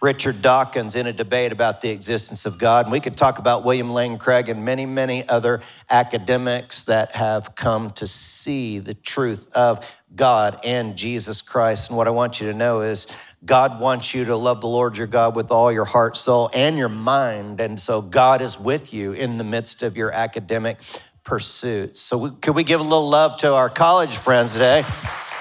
Richard 0.00 0.40
Dawkins 0.40 0.96
in 0.96 1.06
a 1.06 1.12
debate 1.12 1.52
about 1.52 1.82
the 1.82 1.90
existence 1.90 2.46
of 2.46 2.58
God. 2.58 2.86
And 2.86 2.92
we 2.92 3.00
could 3.00 3.18
talk 3.18 3.38
about 3.38 3.66
William 3.66 3.90
Lane 3.90 4.16
Craig 4.16 4.48
and 4.48 4.64
many, 4.64 4.86
many 4.86 5.28
other 5.28 5.60
academics 5.90 6.84
that 6.84 7.14
have 7.16 7.54
come 7.54 7.90
to 7.92 8.06
see 8.06 8.78
the 8.78 8.94
truth 8.94 9.50
of 9.54 10.02
God 10.16 10.58
and 10.64 10.96
Jesus 10.96 11.42
Christ. 11.42 11.90
And 11.90 11.98
what 11.98 12.06
I 12.06 12.10
want 12.10 12.40
you 12.40 12.50
to 12.50 12.56
know 12.56 12.80
is 12.80 13.14
God 13.44 13.78
wants 13.78 14.14
you 14.14 14.24
to 14.24 14.36
love 14.36 14.62
the 14.62 14.68
Lord 14.68 14.96
your 14.96 15.06
God 15.06 15.36
with 15.36 15.50
all 15.50 15.70
your 15.70 15.84
heart, 15.84 16.16
soul, 16.16 16.48
and 16.54 16.78
your 16.78 16.88
mind. 16.88 17.60
And 17.60 17.78
so 17.78 18.00
God 18.00 18.40
is 18.40 18.58
with 18.58 18.94
you 18.94 19.12
in 19.12 19.36
the 19.36 19.44
midst 19.44 19.82
of 19.82 19.98
your 19.98 20.10
academic 20.12 20.78
pursuits. 21.24 22.00
So, 22.00 22.30
could 22.30 22.54
we 22.54 22.64
give 22.64 22.80
a 22.80 22.84
little 22.84 23.08
love 23.08 23.38
to 23.38 23.54
our 23.54 23.68
college 23.68 24.16
friends 24.16 24.52
today? 24.52 24.84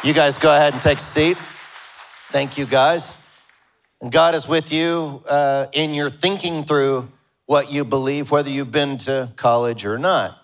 You 0.03 0.13
guys 0.13 0.37
go 0.37 0.53
ahead 0.53 0.73
and 0.73 0.81
take 0.81 0.97
a 0.97 1.01
seat. 1.01 1.37
Thank 2.31 2.57
you, 2.57 2.65
guys. 2.65 3.25
And 4.01 4.11
God 4.11 4.35
is 4.35 4.47
with 4.47 4.71
you 4.71 5.23
uh, 5.27 5.67
in 5.73 5.93
your 5.93 6.09
thinking 6.09 6.63
through 6.63 7.09
what 7.45 7.71
you 7.71 7.83
believe, 7.83 8.31
whether 8.31 8.49
you've 8.49 8.71
been 8.71 8.97
to 8.99 9.29
college 9.35 9.85
or 9.85 9.97
not. 9.97 10.37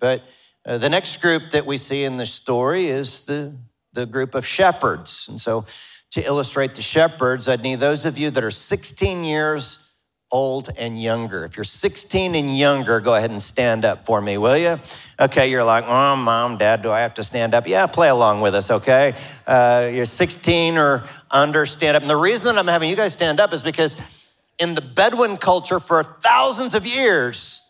But 0.00 0.22
uh, 0.66 0.78
the 0.78 0.90
next 0.90 1.22
group 1.22 1.50
that 1.52 1.64
we 1.64 1.76
see 1.76 2.04
in 2.04 2.16
the 2.16 2.26
story 2.26 2.88
is 2.88 3.26
the, 3.26 3.56
the 3.92 4.04
group 4.06 4.34
of 4.34 4.44
shepherds. 4.44 5.28
And 5.30 5.40
so, 5.40 5.64
to 6.10 6.26
illustrate 6.26 6.74
the 6.74 6.82
shepherds, 6.82 7.48
I'd 7.48 7.62
need 7.62 7.78
those 7.78 8.04
of 8.04 8.18
you 8.18 8.30
that 8.30 8.42
are 8.42 8.50
16 8.50 9.24
years 9.24 9.89
old 10.30 10.70
and 10.76 11.00
younger. 11.00 11.44
If 11.44 11.56
you're 11.56 11.64
16 11.64 12.34
and 12.34 12.56
younger, 12.56 13.00
go 13.00 13.14
ahead 13.14 13.30
and 13.30 13.42
stand 13.42 13.84
up 13.84 14.06
for 14.06 14.20
me, 14.20 14.38
will 14.38 14.56
you? 14.56 14.78
Okay, 15.18 15.50
you're 15.50 15.64
like, 15.64 15.84
oh, 15.86 16.16
mom, 16.16 16.56
dad, 16.56 16.82
do 16.82 16.90
I 16.90 17.00
have 17.00 17.14
to 17.14 17.24
stand 17.24 17.54
up? 17.54 17.66
Yeah, 17.66 17.86
play 17.86 18.08
along 18.08 18.40
with 18.40 18.54
us, 18.54 18.70
okay? 18.70 19.14
Uh, 19.46 19.90
you're 19.92 20.06
16 20.06 20.78
or 20.78 21.04
under, 21.30 21.66
stand 21.66 21.96
up. 21.96 22.02
And 22.02 22.10
the 22.10 22.16
reason 22.16 22.46
that 22.46 22.58
I'm 22.58 22.68
having 22.68 22.88
you 22.88 22.96
guys 22.96 23.12
stand 23.12 23.40
up 23.40 23.52
is 23.52 23.62
because 23.62 24.32
in 24.58 24.74
the 24.74 24.82
Bedouin 24.82 25.36
culture 25.36 25.80
for 25.80 26.02
thousands 26.02 26.74
of 26.74 26.86
years, 26.86 27.66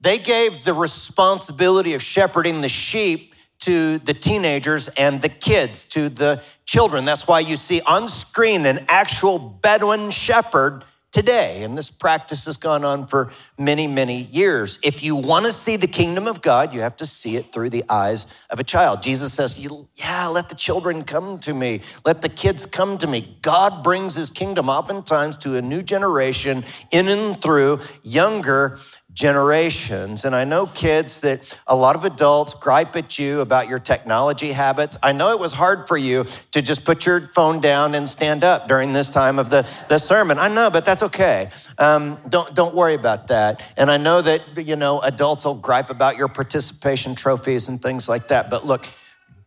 they 0.00 0.18
gave 0.18 0.64
the 0.64 0.74
responsibility 0.74 1.94
of 1.94 2.02
shepherding 2.02 2.60
the 2.60 2.68
sheep 2.68 3.34
to 3.60 3.98
the 3.98 4.14
teenagers 4.14 4.88
and 4.88 5.20
the 5.20 5.28
kids, 5.28 5.88
to 5.90 6.08
the 6.08 6.42
children. 6.64 7.04
That's 7.04 7.26
why 7.26 7.40
you 7.40 7.56
see 7.56 7.80
on 7.82 8.08
screen 8.08 8.66
an 8.66 8.84
actual 8.88 9.38
Bedouin 9.38 10.10
shepherd 10.10 10.84
today. 11.10 11.62
And 11.62 11.76
this 11.76 11.90
practice 11.90 12.44
has 12.44 12.56
gone 12.56 12.84
on 12.84 13.06
for 13.06 13.30
many, 13.58 13.86
many 13.86 14.22
years. 14.22 14.78
If 14.84 15.02
you 15.02 15.16
want 15.16 15.46
to 15.46 15.52
see 15.52 15.76
the 15.76 15.86
kingdom 15.86 16.26
of 16.26 16.42
God, 16.42 16.74
you 16.74 16.80
have 16.80 16.96
to 16.96 17.06
see 17.06 17.36
it 17.36 17.46
through 17.46 17.70
the 17.70 17.84
eyes 17.88 18.34
of 18.50 18.60
a 18.60 18.64
child. 18.64 19.02
Jesus 19.02 19.32
says, 19.32 19.58
Yeah, 19.94 20.26
let 20.26 20.48
the 20.48 20.54
children 20.54 21.04
come 21.04 21.38
to 21.40 21.54
me, 21.54 21.80
let 22.04 22.22
the 22.22 22.28
kids 22.28 22.66
come 22.66 22.98
to 22.98 23.06
me. 23.06 23.36
God 23.42 23.82
brings 23.82 24.14
his 24.14 24.30
kingdom 24.30 24.68
oftentimes 24.68 25.36
to 25.38 25.56
a 25.56 25.62
new 25.62 25.82
generation 25.82 26.64
in 26.92 27.08
and 27.08 27.40
through 27.40 27.80
younger 28.02 28.78
generations. 29.18 30.24
And 30.24 30.32
I 30.32 30.44
know 30.44 30.66
kids 30.66 31.22
that 31.22 31.60
a 31.66 31.74
lot 31.74 31.96
of 31.96 32.04
adults 32.04 32.54
gripe 32.54 32.94
at 32.94 33.18
you 33.18 33.40
about 33.40 33.68
your 33.68 33.80
technology 33.80 34.52
habits. 34.52 34.96
I 35.02 35.10
know 35.10 35.32
it 35.32 35.40
was 35.40 35.52
hard 35.52 35.88
for 35.88 35.96
you 35.96 36.22
to 36.52 36.62
just 36.62 36.84
put 36.84 37.04
your 37.04 37.20
phone 37.34 37.60
down 37.60 37.96
and 37.96 38.08
stand 38.08 38.44
up 38.44 38.68
during 38.68 38.92
this 38.92 39.10
time 39.10 39.40
of 39.40 39.50
the, 39.50 39.68
the 39.88 39.98
sermon. 39.98 40.38
I 40.38 40.46
know, 40.46 40.70
but 40.70 40.84
that's 40.84 41.02
okay. 41.02 41.50
Um, 41.78 42.20
don't, 42.28 42.54
don't 42.54 42.76
worry 42.76 42.94
about 42.94 43.26
that. 43.26 43.74
And 43.76 43.90
I 43.90 43.96
know 43.96 44.22
that, 44.22 44.40
you 44.56 44.76
know, 44.76 45.00
adults 45.00 45.44
will 45.44 45.58
gripe 45.58 45.90
about 45.90 46.16
your 46.16 46.28
participation 46.28 47.16
trophies 47.16 47.68
and 47.68 47.80
things 47.80 48.08
like 48.08 48.28
that. 48.28 48.50
But 48.50 48.66
look, 48.66 48.86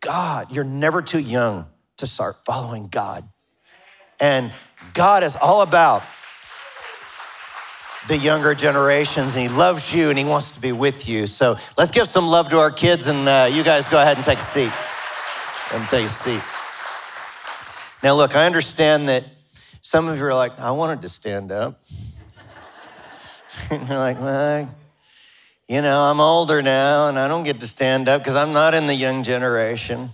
God, 0.00 0.50
you're 0.50 0.64
never 0.64 1.00
too 1.00 1.18
young 1.20 1.64
to 1.96 2.06
start 2.06 2.36
following 2.44 2.88
God. 2.88 3.26
And 4.20 4.52
God 4.92 5.22
is 5.22 5.34
all 5.34 5.62
about 5.62 6.02
the 8.08 8.16
younger 8.16 8.54
generations, 8.54 9.34
and 9.34 9.42
He 9.42 9.48
loves 9.48 9.94
you 9.94 10.10
and 10.10 10.18
He 10.18 10.24
wants 10.24 10.52
to 10.52 10.60
be 10.60 10.72
with 10.72 11.08
you. 11.08 11.26
So 11.26 11.56
let's 11.76 11.90
give 11.90 12.06
some 12.08 12.26
love 12.26 12.48
to 12.50 12.58
our 12.58 12.70
kids, 12.70 13.08
and 13.08 13.28
uh, 13.28 13.48
you 13.50 13.62
guys 13.62 13.88
go 13.88 14.00
ahead 14.00 14.16
and 14.16 14.24
take 14.24 14.38
a 14.38 14.42
seat. 14.42 14.72
And 15.74 15.88
take 15.88 16.04
a 16.04 16.08
seat. 16.08 16.42
Now, 18.02 18.14
look, 18.14 18.36
I 18.36 18.46
understand 18.46 19.08
that 19.08 19.24
some 19.80 20.08
of 20.08 20.18
you 20.18 20.24
are 20.24 20.34
like, 20.34 20.58
I 20.58 20.72
wanted 20.72 21.02
to 21.02 21.08
stand 21.08 21.52
up. 21.52 21.82
and 23.70 23.88
you're 23.88 23.98
like, 23.98 24.20
well, 24.20 24.68
you 25.68 25.80
know, 25.80 26.00
I'm 26.00 26.20
older 26.20 26.62
now 26.62 27.08
and 27.08 27.18
I 27.18 27.28
don't 27.28 27.44
get 27.44 27.60
to 27.60 27.66
stand 27.66 28.08
up 28.08 28.20
because 28.20 28.36
I'm 28.36 28.52
not 28.52 28.74
in 28.74 28.86
the 28.86 28.94
young 28.94 29.22
generation. 29.22 30.10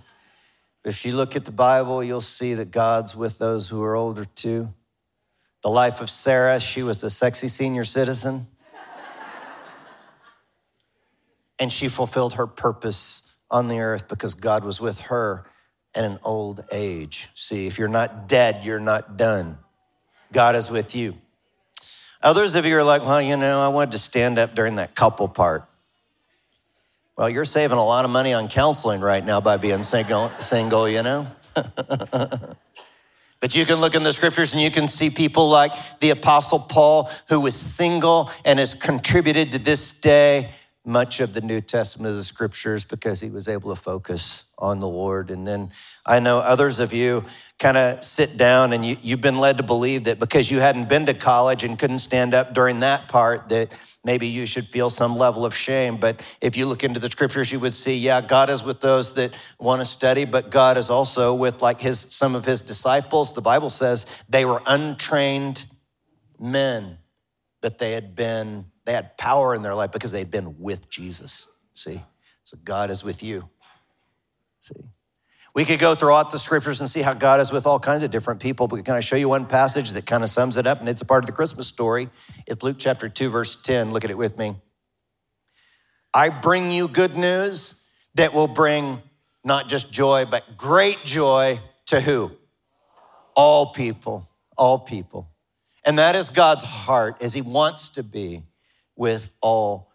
If 0.85 1.05
you 1.05 1.15
look 1.15 1.35
at 1.35 1.45
the 1.45 1.51
Bible, 1.51 2.03
you'll 2.03 2.21
see 2.21 2.53
that 2.53 2.71
God's 2.71 3.15
with 3.15 3.39
those 3.39 3.67
who 3.69 3.83
are 3.83 3.95
older 3.95 4.25
too. 4.25 4.69
The 5.61 5.69
life 5.69 6.01
of 6.01 6.09
Sarah, 6.09 6.59
she 6.59 6.83
was 6.83 7.03
a 7.03 7.09
sexy 7.09 7.47
senior 7.47 7.85
citizen. 7.85 8.45
and 11.59 11.71
she 11.71 11.89
fulfilled 11.89 12.35
her 12.35 12.47
purpose 12.47 13.35
on 13.51 13.67
the 13.67 13.79
earth 13.79 14.07
because 14.07 14.33
God 14.33 14.63
was 14.63 14.79
with 14.79 15.01
her 15.01 15.45
at 15.93 16.05
an 16.05 16.19
old 16.23 16.63
age. 16.71 17.27
See, 17.35 17.67
if 17.67 17.77
you're 17.77 17.87
not 17.87 18.27
dead, 18.27 18.63
you're 18.63 18.79
not 18.79 19.17
done. 19.17 19.57
God 20.31 20.55
is 20.55 20.69
with 20.69 20.95
you. 20.95 21.15
Others 22.21 22.55
of 22.55 22.65
you 22.65 22.77
are 22.77 22.83
like, 22.83 23.01
well, 23.01 23.21
you 23.21 23.37
know, 23.37 23.61
I 23.61 23.69
wanted 23.69 23.91
to 23.91 23.97
stand 23.97 24.39
up 24.39 24.53
during 24.53 24.75
that 24.75 24.95
couple 24.95 25.27
part. 25.27 25.65
Well, 27.17 27.29
you're 27.29 27.45
saving 27.45 27.77
a 27.77 27.85
lot 27.85 28.05
of 28.05 28.11
money 28.11 28.33
on 28.33 28.47
counseling 28.47 29.01
right 29.01 29.25
now 29.25 29.41
by 29.41 29.57
being 29.57 29.83
single, 29.83 30.29
single 30.39 30.87
you 30.87 31.03
know? 31.03 31.27
But 33.39 33.55
you 33.55 33.65
can 33.65 33.79
look 33.79 33.95
in 33.95 34.03
the 34.03 34.11
scriptures 34.13 34.53
and 34.53 34.61
you 34.61 34.71
can 34.71 34.87
see 34.87 35.09
people 35.09 35.49
like 35.49 35.71
the 35.99 36.09
Apostle 36.09 36.59
Paul, 36.59 37.09
who 37.29 37.39
was 37.39 37.55
single 37.55 38.29
and 38.43 38.59
has 38.59 38.73
contributed 38.73 39.53
to 39.53 39.59
this 39.59 40.01
day 40.01 40.49
much 40.85 41.19
of 41.19 41.33
the 41.33 41.41
New 41.41 41.61
Testament 41.61 42.11
of 42.11 42.17
the 42.17 42.23
scriptures 42.23 42.83
because 42.83 43.19
he 43.19 43.29
was 43.29 43.47
able 43.47 43.73
to 43.73 43.79
focus 43.79 44.51
on 44.57 44.79
the 44.79 44.87
Lord. 44.87 45.29
And 45.29 45.45
then 45.45 45.71
I 46.05 46.19
know 46.19 46.39
others 46.39 46.79
of 46.79 46.93
you 46.93 47.23
kind 47.59 47.77
of 47.77 48.03
sit 48.03 48.37
down 48.37 48.73
and 48.73 48.85
you, 48.85 48.97
you've 49.01 49.21
been 49.21 49.39
led 49.39 49.57
to 49.57 49.63
believe 49.63 50.05
that 50.05 50.19
because 50.19 50.49
you 50.49 50.59
hadn't 50.59 50.89
been 50.89 51.05
to 51.05 51.13
college 51.13 51.63
and 51.63 51.77
couldn't 51.77 51.99
stand 51.99 52.33
up 52.33 52.53
during 52.53 52.79
that 52.79 53.07
part, 53.07 53.49
that 53.49 53.71
maybe 54.03 54.27
you 54.27 54.45
should 54.45 54.65
feel 54.65 54.89
some 54.89 55.17
level 55.17 55.45
of 55.45 55.53
shame. 55.53 55.97
But 55.97 56.37
if 56.41 56.55
you 56.55 56.65
look 56.65 56.83
into 56.83 56.99
the 56.99 57.09
scriptures, 57.09 57.51
you 57.51 57.59
would 57.59 57.73
see, 57.73 57.97
yeah, 57.97 58.21
God 58.21 58.49
is 58.49 58.63
with 58.63 58.81
those 58.81 59.15
that 59.15 59.33
want 59.59 59.81
to 59.81 59.85
study, 59.85 60.25
but 60.25 60.49
God 60.49 60.77
is 60.77 60.89
also 60.89 61.33
with 61.33 61.61
like 61.61 61.81
his 61.81 61.99
some 61.99 62.35
of 62.35 62.45
his 62.45 62.61
disciples. 62.61 63.33
The 63.33 63.41
Bible 63.41 63.69
says 63.69 64.23
they 64.29 64.45
were 64.45 64.61
untrained 64.65 65.65
men, 66.39 66.97
that 67.61 67.79
they 67.79 67.91
had 67.91 68.15
been 68.15 68.65
They 68.85 68.95
had 68.95 69.17
power 69.17 69.53
in 69.53 69.61
their 69.61 69.75
life 69.75 69.91
because 69.91 70.11
they'd 70.11 70.31
been 70.31 70.59
with 70.59 70.89
Jesus. 70.89 71.59
See? 71.73 72.01
So 72.43 72.57
God 72.63 72.89
is 72.89 73.03
with 73.03 73.21
you. 73.21 73.47
See? 74.61 74.73
We 75.55 75.65
could 75.65 75.79
go 75.79 75.95
throughout 75.95 76.31
the 76.31 76.39
scriptures 76.39 76.79
and 76.79 76.89
see 76.89 77.01
how 77.01 77.13
God 77.13 77.39
is 77.39 77.51
with 77.51 77.65
all 77.65 77.79
kinds 77.79 78.03
of 78.03 78.11
different 78.11 78.39
people, 78.39 78.67
but 78.67 78.85
can 78.85 78.93
I 78.93 78.99
show 78.99 79.15
you 79.15 79.29
one 79.29 79.45
passage 79.45 79.91
that 79.91 80.05
kind 80.05 80.23
of 80.23 80.29
sums 80.29 80.57
it 80.57 80.67
up? 80.67 80.79
And 80.79 80.87
it's 80.87 81.01
a 81.01 81.05
part 81.05 81.23
of 81.23 81.27
the 81.27 81.33
Christmas 81.33 81.67
story. 81.67 82.09
It's 82.45 82.63
Luke 82.63 82.77
chapter 82.79 83.09
2, 83.09 83.29
verse 83.29 83.61
10. 83.61 83.91
Look 83.91 84.03
at 84.03 84.11
it 84.11 84.17
with 84.17 84.37
me. 84.37 84.55
I 86.13 86.29
bring 86.29 86.71
you 86.71 86.87
good 86.87 87.15
news 87.15 87.91
that 88.15 88.33
will 88.33 88.47
bring 88.47 89.01
not 89.43 89.67
just 89.67 89.91
joy, 89.91 90.25
but 90.29 90.57
great 90.57 90.99
joy 91.03 91.59
to 91.87 91.99
who? 91.99 92.31
All 93.35 93.73
people, 93.73 94.27
all 94.57 94.79
people. 94.79 95.29
And 95.85 95.97
that 95.97 96.15
is 96.15 96.29
God's 96.29 96.63
heart 96.63 97.21
as 97.21 97.33
He 97.33 97.41
wants 97.41 97.89
to 97.89 98.03
be 98.03 98.43
with 98.95 99.29
all 99.41 99.91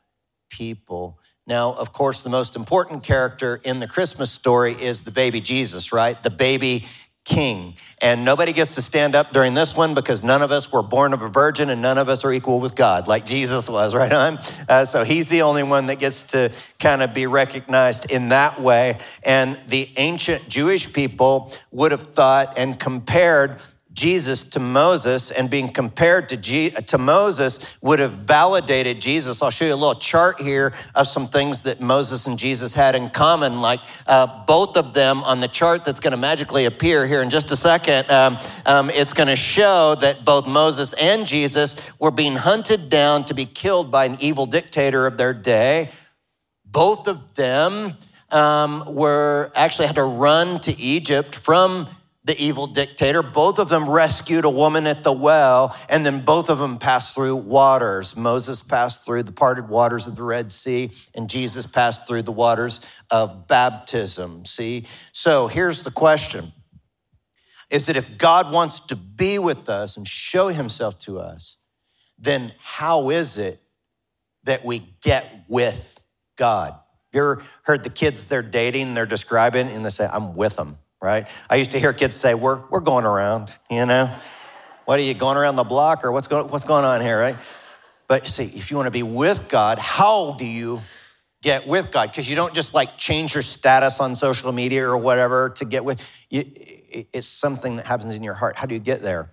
people. 0.50 1.18
Now, 1.46 1.74
of 1.74 1.92
course, 1.92 2.22
the 2.22 2.30
most 2.30 2.56
important 2.56 3.02
character 3.02 3.60
in 3.64 3.78
the 3.78 3.86
Christmas 3.86 4.30
story 4.30 4.72
is 4.72 5.02
the 5.02 5.10
baby 5.10 5.40
Jesus, 5.40 5.92
right? 5.92 6.20
The 6.22 6.30
baby 6.30 6.86
king. 7.24 7.74
And 8.00 8.24
nobody 8.24 8.52
gets 8.52 8.74
to 8.74 8.82
stand 8.82 9.14
up 9.14 9.32
during 9.32 9.54
this 9.54 9.76
one 9.76 9.94
because 9.94 10.22
none 10.22 10.42
of 10.42 10.50
us 10.50 10.70
were 10.70 10.82
born 10.82 11.12
of 11.12 11.22
a 11.22 11.28
virgin 11.28 11.70
and 11.70 11.80
none 11.80 11.96
of 11.96 12.08
us 12.08 12.24
are 12.24 12.32
equal 12.32 12.60
with 12.60 12.74
God, 12.74 13.08
like 13.08 13.24
Jesus 13.24 13.68
was, 13.68 13.94
right? 13.94 14.12
Uh, 14.12 14.84
so 14.84 15.04
he's 15.04 15.28
the 15.28 15.42
only 15.42 15.62
one 15.62 15.86
that 15.86 15.98
gets 15.98 16.24
to 16.28 16.52
kind 16.78 17.02
of 17.02 17.14
be 17.14 17.26
recognized 17.26 18.10
in 18.10 18.28
that 18.28 18.60
way. 18.60 18.98
And 19.22 19.58
the 19.68 19.88
ancient 19.96 20.48
Jewish 20.48 20.92
people 20.92 21.52
would 21.72 21.92
have 21.92 22.14
thought 22.14 22.58
and 22.58 22.78
compared 22.78 23.58
Jesus 23.94 24.50
to 24.50 24.60
Moses 24.60 25.30
and 25.30 25.48
being 25.48 25.68
compared 25.68 26.28
to, 26.30 26.36
G- 26.36 26.70
to 26.70 26.98
Moses 26.98 27.78
would 27.80 28.00
have 28.00 28.10
validated 28.12 29.00
Jesus. 29.00 29.40
I'll 29.40 29.50
show 29.50 29.66
you 29.66 29.72
a 29.72 29.76
little 29.76 29.94
chart 29.94 30.40
here 30.40 30.72
of 30.96 31.06
some 31.06 31.28
things 31.28 31.62
that 31.62 31.80
Moses 31.80 32.26
and 32.26 32.36
Jesus 32.36 32.74
had 32.74 32.96
in 32.96 33.08
common, 33.08 33.60
like 33.60 33.78
uh, 34.08 34.44
both 34.46 34.76
of 34.76 34.94
them 34.94 35.22
on 35.22 35.40
the 35.40 35.46
chart 35.46 35.84
that's 35.84 36.00
going 36.00 36.10
to 36.10 36.16
magically 36.16 36.64
appear 36.64 37.06
here 37.06 37.22
in 37.22 37.30
just 37.30 37.52
a 37.52 37.56
second. 37.56 38.10
Um, 38.10 38.36
um, 38.66 38.90
it's 38.90 39.14
going 39.14 39.28
to 39.28 39.36
show 39.36 39.94
that 40.00 40.24
both 40.24 40.48
Moses 40.48 40.92
and 40.94 41.24
Jesus 41.24 41.96
were 42.00 42.10
being 42.10 42.34
hunted 42.34 42.90
down 42.90 43.24
to 43.26 43.34
be 43.34 43.44
killed 43.44 43.92
by 43.92 44.06
an 44.06 44.16
evil 44.18 44.46
dictator 44.46 45.06
of 45.06 45.16
their 45.16 45.32
day. 45.32 45.88
Both 46.66 47.06
of 47.06 47.36
them 47.36 47.92
um, 48.32 48.92
were 48.92 49.52
actually 49.54 49.86
had 49.86 49.94
to 49.94 50.02
run 50.02 50.58
to 50.60 50.76
Egypt 50.80 51.36
from 51.36 51.86
the 52.24 52.40
evil 52.42 52.66
dictator. 52.66 53.22
Both 53.22 53.58
of 53.58 53.68
them 53.68 53.88
rescued 53.88 54.44
a 54.44 54.50
woman 54.50 54.86
at 54.86 55.04
the 55.04 55.12
well, 55.12 55.76
and 55.88 56.04
then 56.04 56.24
both 56.24 56.48
of 56.48 56.58
them 56.58 56.78
passed 56.78 57.14
through 57.14 57.36
waters. 57.36 58.16
Moses 58.16 58.62
passed 58.62 59.04
through 59.04 59.24
the 59.24 59.32
parted 59.32 59.68
waters 59.68 60.06
of 60.06 60.16
the 60.16 60.22
Red 60.22 60.50
Sea, 60.50 60.90
and 61.14 61.28
Jesus 61.28 61.66
passed 61.66 62.08
through 62.08 62.22
the 62.22 62.32
waters 62.32 63.02
of 63.10 63.46
baptism. 63.46 64.46
See? 64.46 64.86
So 65.12 65.46
here's 65.48 65.82
the 65.82 65.90
question 65.90 66.46
is 67.70 67.86
that 67.86 67.96
if 67.96 68.18
God 68.18 68.52
wants 68.52 68.86
to 68.86 68.96
be 68.96 69.38
with 69.38 69.68
us 69.68 69.96
and 69.96 70.06
show 70.06 70.48
himself 70.48 70.98
to 71.00 71.18
us, 71.18 71.56
then 72.18 72.52
how 72.60 73.10
is 73.10 73.36
it 73.36 73.58
that 74.44 74.64
we 74.64 74.82
get 75.02 75.44
with 75.48 75.98
God? 76.36 76.78
You 77.12 77.20
ever 77.20 77.42
heard 77.62 77.82
the 77.82 77.90
kids 77.90 78.26
they're 78.26 78.42
dating, 78.42 78.94
they're 78.94 79.06
describing, 79.06 79.68
and 79.68 79.84
they 79.84 79.90
say, 79.90 80.06
I'm 80.12 80.34
with 80.34 80.56
them 80.56 80.78
right? 81.04 81.28
I 81.50 81.56
used 81.56 81.72
to 81.72 81.78
hear 81.78 81.92
kids 81.92 82.16
say, 82.16 82.34
we're, 82.34 82.60
we're 82.70 82.80
going 82.80 83.04
around, 83.04 83.54
you 83.70 83.84
know? 83.84 84.10
What 84.86 84.98
are 84.98 85.02
you 85.02 85.12
going 85.14 85.36
around 85.36 85.56
the 85.56 85.64
block 85.64 86.02
or 86.02 86.10
what's 86.12 86.28
going, 86.28 86.48
what's 86.48 86.64
going 86.64 86.84
on 86.84 87.02
here, 87.02 87.18
right? 87.18 87.36
But 88.08 88.26
see, 88.26 88.44
if 88.44 88.70
you 88.70 88.76
want 88.78 88.86
to 88.86 88.90
be 88.90 89.02
with 89.02 89.48
God, 89.48 89.78
how 89.78 90.32
do 90.38 90.46
you 90.46 90.80
get 91.42 91.66
with 91.66 91.92
God? 91.92 92.10
Because 92.10 92.28
you 92.28 92.36
don't 92.36 92.54
just 92.54 92.72
like 92.72 92.96
change 92.96 93.34
your 93.34 93.42
status 93.42 94.00
on 94.00 94.16
social 94.16 94.50
media 94.50 94.86
or 94.86 94.96
whatever 94.96 95.50
to 95.50 95.64
get 95.64 95.84
with. 95.84 96.26
You, 96.30 96.44
it's 97.12 97.28
something 97.28 97.76
that 97.76 97.86
happens 97.86 98.16
in 98.16 98.22
your 98.22 98.34
heart. 98.34 98.56
How 98.56 98.66
do 98.66 98.74
you 98.74 98.80
get 98.80 99.02
there? 99.02 99.30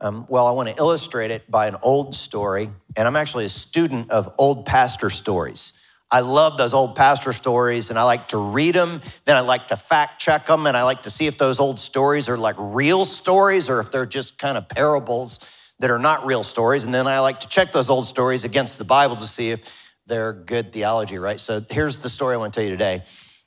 Um, 0.00 0.26
well, 0.28 0.46
I 0.46 0.52
want 0.52 0.68
to 0.68 0.76
illustrate 0.76 1.30
it 1.30 1.50
by 1.50 1.66
an 1.66 1.76
old 1.82 2.14
story, 2.14 2.70
and 2.96 3.08
I'm 3.08 3.16
actually 3.16 3.44
a 3.44 3.50
student 3.50 4.10
of 4.10 4.32
old 4.38 4.64
pastor 4.64 5.10
stories. 5.10 5.79
I 6.12 6.20
love 6.20 6.56
those 6.56 6.74
old 6.74 6.96
pastor 6.96 7.32
stories 7.32 7.90
and 7.90 7.98
I 7.98 8.02
like 8.02 8.28
to 8.28 8.38
read 8.38 8.74
them. 8.74 9.00
Then 9.24 9.36
I 9.36 9.40
like 9.40 9.68
to 9.68 9.76
fact 9.76 10.20
check 10.20 10.46
them 10.46 10.66
and 10.66 10.76
I 10.76 10.82
like 10.82 11.02
to 11.02 11.10
see 11.10 11.26
if 11.26 11.38
those 11.38 11.60
old 11.60 11.78
stories 11.78 12.28
are 12.28 12.36
like 12.36 12.56
real 12.58 13.04
stories 13.04 13.70
or 13.70 13.78
if 13.78 13.92
they're 13.92 14.06
just 14.06 14.38
kind 14.38 14.58
of 14.58 14.68
parables 14.68 15.72
that 15.78 15.88
are 15.90 15.98
not 15.98 16.26
real 16.26 16.42
stories. 16.42 16.84
And 16.84 16.92
then 16.92 17.06
I 17.06 17.20
like 17.20 17.40
to 17.40 17.48
check 17.48 17.70
those 17.70 17.88
old 17.88 18.06
stories 18.06 18.42
against 18.42 18.78
the 18.78 18.84
Bible 18.84 19.16
to 19.16 19.26
see 19.26 19.50
if 19.50 19.92
they're 20.06 20.32
good 20.32 20.72
theology, 20.72 21.18
right? 21.18 21.38
So 21.38 21.60
here's 21.70 21.98
the 21.98 22.08
story 22.08 22.34
I 22.34 22.38
want 22.38 22.52
to 22.54 22.60
tell 22.60 22.64
you 22.64 22.74
today. 22.74 23.02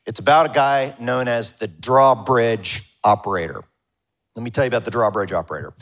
It's 0.06 0.20
about 0.20 0.50
a 0.50 0.54
guy 0.54 0.96
known 1.00 1.28
as 1.28 1.60
the 1.60 1.68
drawbridge 1.68 2.98
operator. 3.04 3.62
Let 4.36 4.44
me 4.44 4.50
tell 4.50 4.64
you 4.64 4.70
about 4.70 4.86
the 4.86 4.92
drawbridge 4.92 5.34
operator. 5.34 5.74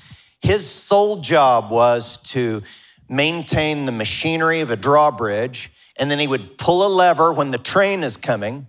His 0.42 0.68
sole 0.68 1.22
job 1.22 1.70
was 1.70 2.24
to 2.32 2.64
maintain 3.08 3.86
the 3.86 3.92
machinery 3.92 4.62
of 4.62 4.72
a 4.72 4.76
drawbridge 4.76 5.72
and 6.02 6.10
then 6.10 6.18
he 6.18 6.26
would 6.26 6.58
pull 6.58 6.86
a 6.86 6.90
lever 6.90 7.32
when 7.32 7.52
the 7.52 7.60
train 7.60 8.02
is 8.02 8.18
coming, 8.18 8.66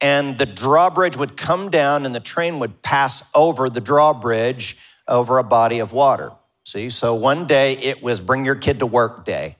and 0.00 0.38
the 0.38 0.46
drawbridge 0.46 1.18
would 1.18 1.36
come 1.36 1.70
down, 1.70 2.06
and 2.06 2.14
the 2.14 2.20
train 2.20 2.58
would 2.60 2.80
pass 2.80 3.30
over 3.34 3.68
the 3.68 3.80
drawbridge 3.80 4.78
over 5.06 5.36
a 5.36 5.44
body 5.44 5.80
of 5.80 5.92
water. 5.92 6.32
See, 6.64 6.88
so 6.88 7.14
one 7.14 7.46
day 7.46 7.74
it 7.74 8.02
was 8.02 8.20
bring 8.20 8.46
your 8.46 8.54
kid 8.54 8.78
to 8.78 8.86
work 8.86 9.26
day. 9.26 9.56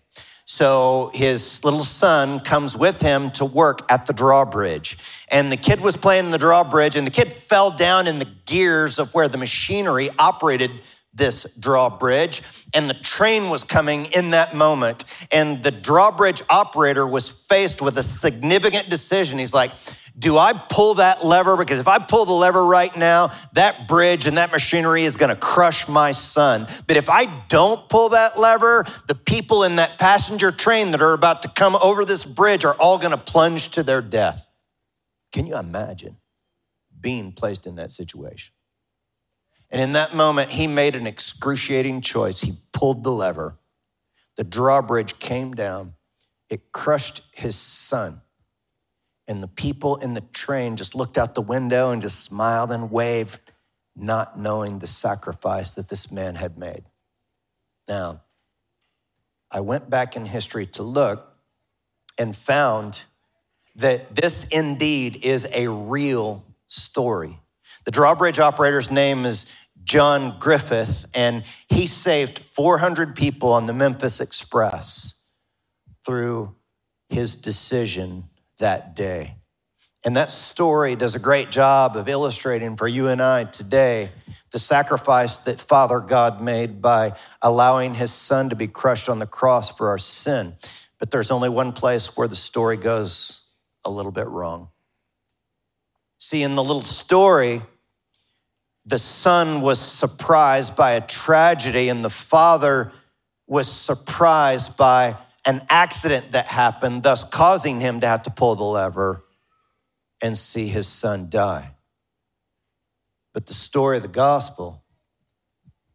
So 0.47 1.11
his 1.13 1.63
little 1.65 1.85
son 1.85 2.41
comes 2.41 2.77
with 2.77 3.03
him 3.03 3.31
to 3.33 3.45
work 3.45 3.91
at 3.91 4.07
the 4.07 4.15
drawbridge. 4.15 4.97
And 5.31 5.53
the 5.53 5.57
kid 5.59 5.81
was 5.81 5.97
playing 5.97 6.25
in 6.25 6.31
the 6.31 6.39
drawbridge, 6.39 6.97
and 6.97 7.07
the 7.07 7.11
kid 7.11 7.29
fell 7.29 7.71
down 7.71 8.07
in 8.07 8.19
the 8.19 8.29
gears 8.47 8.99
of 8.99 9.13
where 9.15 9.29
the 9.29 9.39
machinery 9.39 10.09
operated 10.19 10.71
this 11.15 11.57
drawbridge, 11.57 12.43
and 12.75 12.89
the 12.89 12.95
train 12.95 13.51
was 13.51 13.65
coming 13.65 14.07
in 14.07 14.31
that 14.31 14.55
moment. 14.55 15.05
And 15.31 15.63
the 15.63 15.71
drawbridge 15.71 16.43
operator 16.49 17.07
was 17.07 17.29
faced 17.29 17.83
with 17.83 17.99
a 17.99 18.03
significant 18.03 18.89
decision. 18.89 19.39
He's 19.39 19.53
like, 19.53 19.73
do 20.19 20.37
I 20.37 20.53
pull 20.53 20.95
that 20.95 21.25
lever? 21.25 21.57
Because 21.57 21.81
if 21.81 21.89
I 21.89 21.99
pull 21.99 22.27
the 22.27 22.33
lever 22.33 22.65
right 22.65 22.95
now, 22.97 23.31
that 23.55 23.89
bridge 23.89 24.27
and 24.27 24.37
that 24.37 24.53
machinery 24.53 25.05
is 25.05 25.17
gonna 25.17 25.37
crush 25.37 25.89
my 25.89 26.13
son. 26.13 26.67
But 26.87 26.97
if 26.97 27.09
I 27.09 27.27
don't 27.49 27.89
pull 27.89 28.11
that 28.11 28.39
lever, 28.39 28.87
the 29.09 29.15
people 29.15 29.65
in 29.65 29.77
that 29.77 29.99
passenger 29.99 30.53
train 30.53 30.91
that 30.91 31.01
are 31.01 31.15
about 31.15 31.43
to 31.43 31.49
come 31.49 31.77
over 31.77 32.05
this 32.05 32.25
bridge 32.25 32.65
are 32.65 32.75
all 32.75 32.99
gonna 32.99 33.17
plunge 33.17 33.71
to 33.71 33.83
their 33.83 34.03
death. 34.03 34.47
Can 35.33 35.47
you 35.47 35.57
imagine 35.57 36.19
being 37.01 37.33
placed 37.33 37.67
in 37.67 37.77
that 37.77 37.91
situation? 37.91 38.52
And 39.73 39.81
in 39.81 39.93
that 39.93 40.15
moment, 40.15 40.51
he 40.51 40.67
made 40.67 40.95
an 40.95 41.07
excruciating 41.07 42.03
choice. 42.03 42.41
He 42.41 42.53
pulled 42.73 43.03
the 43.03 43.11
lever. 43.11 43.59
The 44.37 44.45
drawbridge 44.45 45.19
came 45.19 45.55
down. 45.55 45.95
It 46.51 46.73
crushed 46.73 47.35
his 47.35 47.57
son. 47.57 48.21
And 49.27 49.43
the 49.43 49.49
people 49.49 49.97
in 49.97 50.13
the 50.13 50.21
train 50.21 50.77
just 50.77 50.95
looked 50.95 51.17
out 51.17 51.35
the 51.35 51.41
window 51.41 51.91
and 51.91 52.03
just 52.03 52.21
smiled 52.21 52.71
and 52.71 52.91
waved, 52.91 53.41
not 53.97 54.39
knowing 54.39 54.79
the 54.79 54.87
sacrifice 54.87 55.75
that 55.75 55.89
this 55.89 56.13
man 56.13 56.35
had 56.35 56.59
made. 56.59 56.85
Now, 57.89 58.23
I 59.51 59.61
went 59.61 59.89
back 59.89 60.17
in 60.17 60.27
history 60.27 60.67
to 60.67 60.83
look 60.83 61.27
and 62.19 62.37
found 62.37 63.05
that 63.77 64.15
this 64.15 64.45
indeed 64.49 65.25
is 65.25 65.47
a 65.55 65.69
real 65.69 66.45
story. 66.69 67.39
The 67.85 67.91
drawbridge 67.91 68.39
operator's 68.39 68.91
name 68.91 69.25
is 69.25 69.59
John 69.83 70.39
Griffith, 70.39 71.07
and 71.15 71.45
he 71.69 71.87
saved 71.87 72.39
400 72.39 73.17
people 73.17 73.53
on 73.53 73.67
the 73.67 73.73
Memphis 73.73 74.21
Express 74.21 75.33
through 76.07 76.55
his 77.09 77.37
decision 77.37 78.25
that 78.59 78.95
day. 78.95 79.37
And 80.05 80.17
that 80.17 80.31
story 80.31 80.97
does 80.97 81.15
a 81.15 81.21
great 81.21 81.51
job 81.51 81.97
of 81.97 82.09
illustrating 82.09 82.77
for 82.77 82.89
you 82.89 83.09
and 83.09 83.23
I 83.23 83.45
today 83.45 84.11
the 84.51 84.59
sacrifice 84.59 85.39
that 85.39 85.61
Father 85.61 86.01
God 86.01 86.43
made 86.43 86.83
by 86.83 87.17
allowing 87.41 87.95
his 87.95 88.13
son 88.13 88.51
to 88.51 88.57
be 88.57 88.67
crushed 88.67 89.09
on 89.09 89.19
the 89.19 89.27
cross 89.27 89.71
for 89.71 89.89
our 89.89 89.99
sin. 89.99 90.55
But 90.99 91.11
there's 91.11 91.31
only 91.31 91.49
one 91.49 91.73
place 91.73 92.17
where 92.17 92.29
the 92.29 92.37
story 92.37 92.77
goes 92.77 93.51
a 93.85 93.91
little 93.91 94.13
bit 94.13 94.29
wrong. 94.29 94.69
See, 96.19 96.43
in 96.43 96.55
the 96.55 96.63
little 96.63 96.83
story, 96.83 97.63
the 98.85 98.99
son 98.99 99.61
was 99.61 99.79
surprised 99.79 100.77
by 100.77 100.93
a 100.93 101.01
tragedy, 101.01 101.89
and 101.89 102.05
the 102.05 102.11
father 102.11 102.93
was 103.47 103.69
surprised 103.71 104.77
by 104.77 105.17
an 105.45 105.65
accident 105.69 106.33
that 106.33 106.47
happened, 106.47 107.03
thus 107.03 107.25
causing 107.25 107.81
him 107.81 108.01
to 108.01 108.07
have 108.07 108.25
to 108.25 108.31
pull 108.31 108.55
the 108.55 108.65
lever 108.65 109.25
and 110.23 110.37
see 110.39 110.67
his 110.67 110.87
son 110.87 111.29
die. 111.29 111.75
But 113.35 113.47
the 113.47 113.55
story 113.55 113.97
of 113.97 114.03
the 114.03 114.09
gospel 114.09 114.85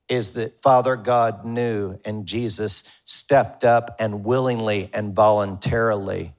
is 0.10 0.32
that 0.32 0.62
Father 0.62 0.95
God 0.95 1.45
knew 1.45 2.00
and 2.06 2.26
Jesus 2.26 3.02
stepped 3.06 3.63
up 3.63 3.95
and 4.00 4.23
willingly 4.23 4.89
and 4.93 5.13
voluntarily 5.13 6.34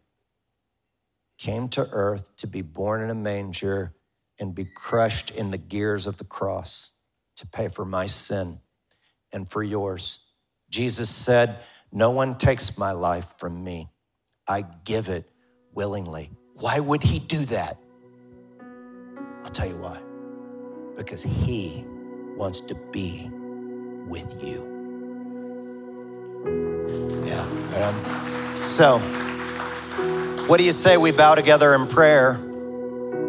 came 1.38 1.68
to 1.68 1.86
earth 1.92 2.34
to 2.36 2.46
be 2.46 2.62
born 2.62 3.02
in 3.02 3.10
a 3.10 3.14
manger 3.14 3.94
and 4.40 4.54
be 4.54 4.64
crushed 4.64 5.30
in 5.30 5.50
the 5.50 5.58
gears 5.58 6.06
of 6.06 6.16
the 6.16 6.24
cross 6.24 6.90
to 7.36 7.46
pay 7.46 7.68
for 7.68 7.84
my 7.84 8.06
sin 8.06 8.60
and 9.32 9.48
for 9.48 9.62
yours. 9.62 10.30
Jesus 10.70 11.08
said, 11.08 11.56
No 11.92 12.10
one 12.10 12.36
takes 12.36 12.78
my 12.78 12.92
life 12.92 13.34
from 13.38 13.62
me, 13.62 13.88
I 14.46 14.64
give 14.84 15.08
it 15.08 15.30
willingly. 15.74 16.30
Why 16.54 16.80
would 16.80 17.02
he 17.02 17.20
do 17.20 17.38
that? 17.46 17.78
I'll 19.44 19.50
tell 19.50 19.68
you 19.68 19.78
why. 19.78 20.00
Because 20.96 21.22
he 21.22 21.84
wants 22.36 22.60
to 22.62 22.74
be 22.92 23.30
with 24.08 24.42
you. 24.42 24.66
Yeah. 27.24 27.42
Um, 27.76 28.62
so, 28.62 28.98
what 30.48 30.58
do 30.58 30.64
you 30.64 30.72
say 30.72 30.96
we 30.96 31.12
bow 31.12 31.34
together 31.34 31.74
in 31.74 31.86
prayer? 31.86 32.40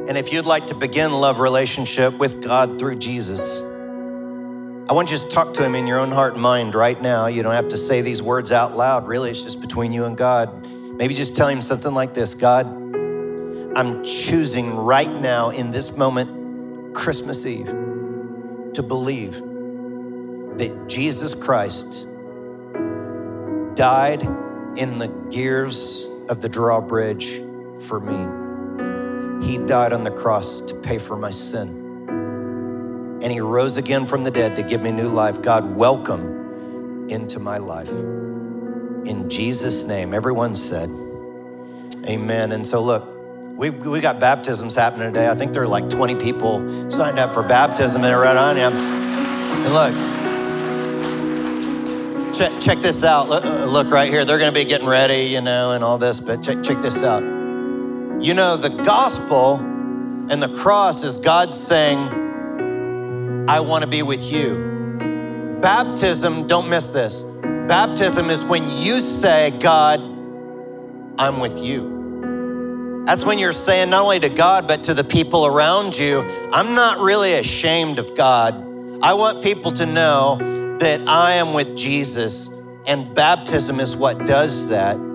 And 0.10 0.18
if 0.18 0.34
you'd 0.34 0.48
like 0.48 0.66
to 0.68 0.76
begin 0.76 1.12
love 1.12 1.40
relationship 1.40 2.18
with 2.18 2.42
God 2.44 2.80
through 2.80 2.98
Jesus, 2.98 3.62
I 3.62 4.94
want 4.94 5.12
you 5.12 5.20
to 5.20 5.30
talk 5.30 5.54
to 5.54 5.64
him 5.64 5.76
in 5.76 5.86
your 5.86 6.00
own 6.00 6.12
heart 6.12 6.34
and 6.34 6.42
mind 6.42 6.74
right 6.74 7.00
now. 7.00 7.28
You 7.28 7.44
don't 7.44 7.54
have 7.54 7.68
to 7.68 7.78
say 7.78 8.02
these 8.02 8.20
words 8.20 8.52
out 8.52 8.76
loud. 8.76 9.08
Really, 9.08 9.30
it's 9.30 9.44
just 9.44 9.62
between 9.62 9.94
you 9.94 10.06
and 10.06 10.18
God. 10.18 10.66
Maybe 10.98 11.14
just 11.14 11.36
tell 11.36 11.48
him 11.48 11.62
something 11.62 11.94
like 11.94 12.16
this 12.16 12.34
God, 12.34 12.66
I'm 12.66 14.04
choosing 14.04 14.76
right 14.76 15.12
now 15.22 15.52
in 15.52 15.70
this 15.70 15.96
moment, 15.96 16.96
Christmas 16.96 17.46
Eve, 17.46 17.68
to 17.68 18.82
believe 18.82 19.34
that 20.58 20.86
Jesus 20.88 21.36
Christ 21.36 22.08
died 23.76 24.24
in 24.76 24.98
the 24.98 25.28
gears 25.30 26.12
of 26.30 26.42
the 26.42 26.50
drawbridge 26.50 27.42
for 27.80 28.00
me. 28.00 28.39
He 29.42 29.58
died 29.58 29.94
on 29.94 30.04
the 30.04 30.12
cross 30.12 30.62
to 30.62 30.76
pay 30.76 30.98
for 30.98 31.16
my 31.16 31.32
sin. 31.32 31.70
And 33.22 33.32
he 33.32 33.40
rose 33.40 33.78
again 33.78 34.06
from 34.06 34.24
the 34.24 34.32
dead 34.32 34.56
to 34.56 34.64
give 34.64 34.82
me 34.82 34.92
new 34.92 35.10
life. 35.10 35.42
God, 35.42 35.76
welcome 35.76 37.08
into 37.10 37.40
my 37.40 37.58
life. 37.58 37.90
In 37.90 39.30
Jesus' 39.30 39.88
name, 39.88 40.14
everyone 40.14 40.56
said, 40.56 40.90
Amen. 42.06 42.52
And 42.52 42.66
so, 42.66 42.82
look, 42.82 43.20
we 43.56 43.70
we 43.72 44.00
got 44.00 44.20
baptisms 44.20 44.76
happening 44.76 45.14
today. 45.14 45.30
I 45.30 45.36
think 45.36 45.54
there 45.54 45.64
are 45.64 45.68
like 45.68 45.90
20 45.90 46.16
people 46.16 46.90
signed 46.90 47.20
up 47.20 47.34
for 47.34 47.44
baptism 47.44 48.04
and 48.04 48.20
right 48.20 48.38
on 48.38 48.56
you. 48.56 48.64
And 48.64 49.74
look, 49.74 49.94
check, 52.34 52.52
check 52.62 52.78
this 52.80 53.04
out. 53.04 53.28
Look, 53.28 53.44
look 53.44 53.92
right 53.92 54.10
here. 54.10 54.24
They're 54.24 54.40
going 54.40 54.54
to 54.54 54.58
be 54.58 54.66
getting 54.66 54.88
ready, 54.88 55.26
you 55.26 55.42
know, 55.42 55.74
and 55.74 55.84
all 55.84 55.98
this, 55.98 56.22
but 56.22 56.42
check, 56.42 56.64
check 56.64 56.82
this 56.82 57.04
out. 57.04 57.39
You 58.22 58.34
know, 58.34 58.58
the 58.58 58.68
gospel 58.84 59.56
and 60.30 60.44
the 60.44 60.54
cross 60.54 61.04
is 61.04 61.16
God 61.16 61.56
saying, 61.56 61.98
I 63.48 63.62
want 63.62 63.84
to 63.84 63.90
be 63.90 64.02
with 64.02 64.30
you. 64.30 65.58
Baptism, 65.62 66.46
don't 66.46 66.70
miss 66.70 66.90
this. 66.90 67.22
Baptism 67.70 68.30
is 68.30 68.44
when 68.44 68.70
you 68.70 69.00
say, 69.00 69.52
God, 69.62 70.02
I'm 71.18 71.40
with 71.40 71.64
you. 71.64 73.04
That's 73.08 73.24
when 73.24 73.40
you're 73.40 73.54
saying 73.54 73.92
not 73.92 74.04
only 74.04 74.20
to 74.20 74.30
God, 74.30 74.68
but 74.68 74.84
to 74.84 74.94
the 74.94 75.06
people 75.06 75.46
around 75.46 75.98
you, 75.98 76.20
I'm 76.52 76.76
not 76.76 77.00
really 77.00 77.36
ashamed 77.36 78.00
of 78.00 78.18
God. 78.18 78.54
I 79.02 79.14
want 79.14 79.42
people 79.42 79.72
to 79.72 79.86
know 79.86 80.78
that 80.80 81.00
I 81.08 81.36
am 81.36 81.54
with 81.54 81.78
Jesus, 81.78 82.54
and 82.86 83.16
baptism 83.16 83.80
is 83.80 83.96
what 83.96 84.26
does 84.26 84.68
that. 84.68 85.09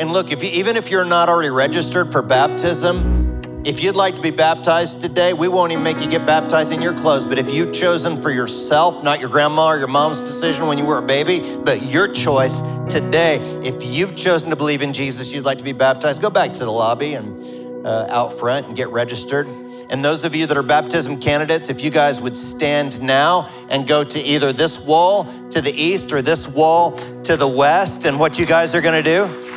And 0.00 0.10
look, 0.10 0.32
if 0.32 0.42
you, 0.42 0.48
even 0.54 0.78
if 0.78 0.90
you're 0.90 1.04
not 1.04 1.28
already 1.28 1.50
registered 1.50 2.10
for 2.10 2.22
baptism, 2.22 3.62
if 3.66 3.82
you'd 3.82 3.96
like 3.96 4.16
to 4.16 4.22
be 4.22 4.30
baptized 4.30 5.02
today, 5.02 5.34
we 5.34 5.46
won't 5.46 5.72
even 5.72 5.84
make 5.84 6.00
you 6.00 6.08
get 6.08 6.24
baptized 6.24 6.72
in 6.72 6.80
your 6.80 6.94
clothes. 6.94 7.26
But 7.26 7.38
if 7.38 7.52
you've 7.52 7.74
chosen 7.74 8.22
for 8.22 8.30
yourself, 8.30 9.04
not 9.04 9.20
your 9.20 9.28
grandma 9.28 9.66
or 9.66 9.78
your 9.78 9.88
mom's 9.88 10.22
decision 10.22 10.66
when 10.66 10.78
you 10.78 10.86
were 10.86 10.96
a 10.96 11.02
baby, 11.02 11.42
but 11.66 11.82
your 11.82 12.08
choice 12.08 12.62
today, 12.86 13.40
if 13.62 13.84
you've 13.84 14.16
chosen 14.16 14.48
to 14.48 14.56
believe 14.56 14.80
in 14.80 14.94
Jesus, 14.94 15.34
you'd 15.34 15.44
like 15.44 15.58
to 15.58 15.64
be 15.64 15.72
baptized, 15.72 16.22
go 16.22 16.30
back 16.30 16.54
to 16.54 16.60
the 16.60 16.72
lobby 16.72 17.12
and 17.12 17.86
uh, 17.86 18.06
out 18.08 18.38
front 18.38 18.68
and 18.68 18.74
get 18.74 18.88
registered. 18.88 19.46
And 19.90 20.02
those 20.02 20.24
of 20.24 20.34
you 20.34 20.46
that 20.46 20.56
are 20.56 20.62
baptism 20.62 21.20
candidates, 21.20 21.68
if 21.68 21.84
you 21.84 21.90
guys 21.90 22.22
would 22.22 22.38
stand 22.38 23.02
now 23.02 23.50
and 23.68 23.86
go 23.86 24.02
to 24.04 24.18
either 24.18 24.54
this 24.54 24.82
wall 24.82 25.24
to 25.50 25.60
the 25.60 25.72
east 25.72 26.10
or 26.10 26.22
this 26.22 26.48
wall 26.48 26.96
to 27.24 27.36
the 27.36 27.48
west, 27.48 28.06
and 28.06 28.18
what 28.18 28.38
you 28.38 28.46
guys 28.46 28.74
are 28.74 28.80
gonna 28.80 29.02
do. 29.02 29.49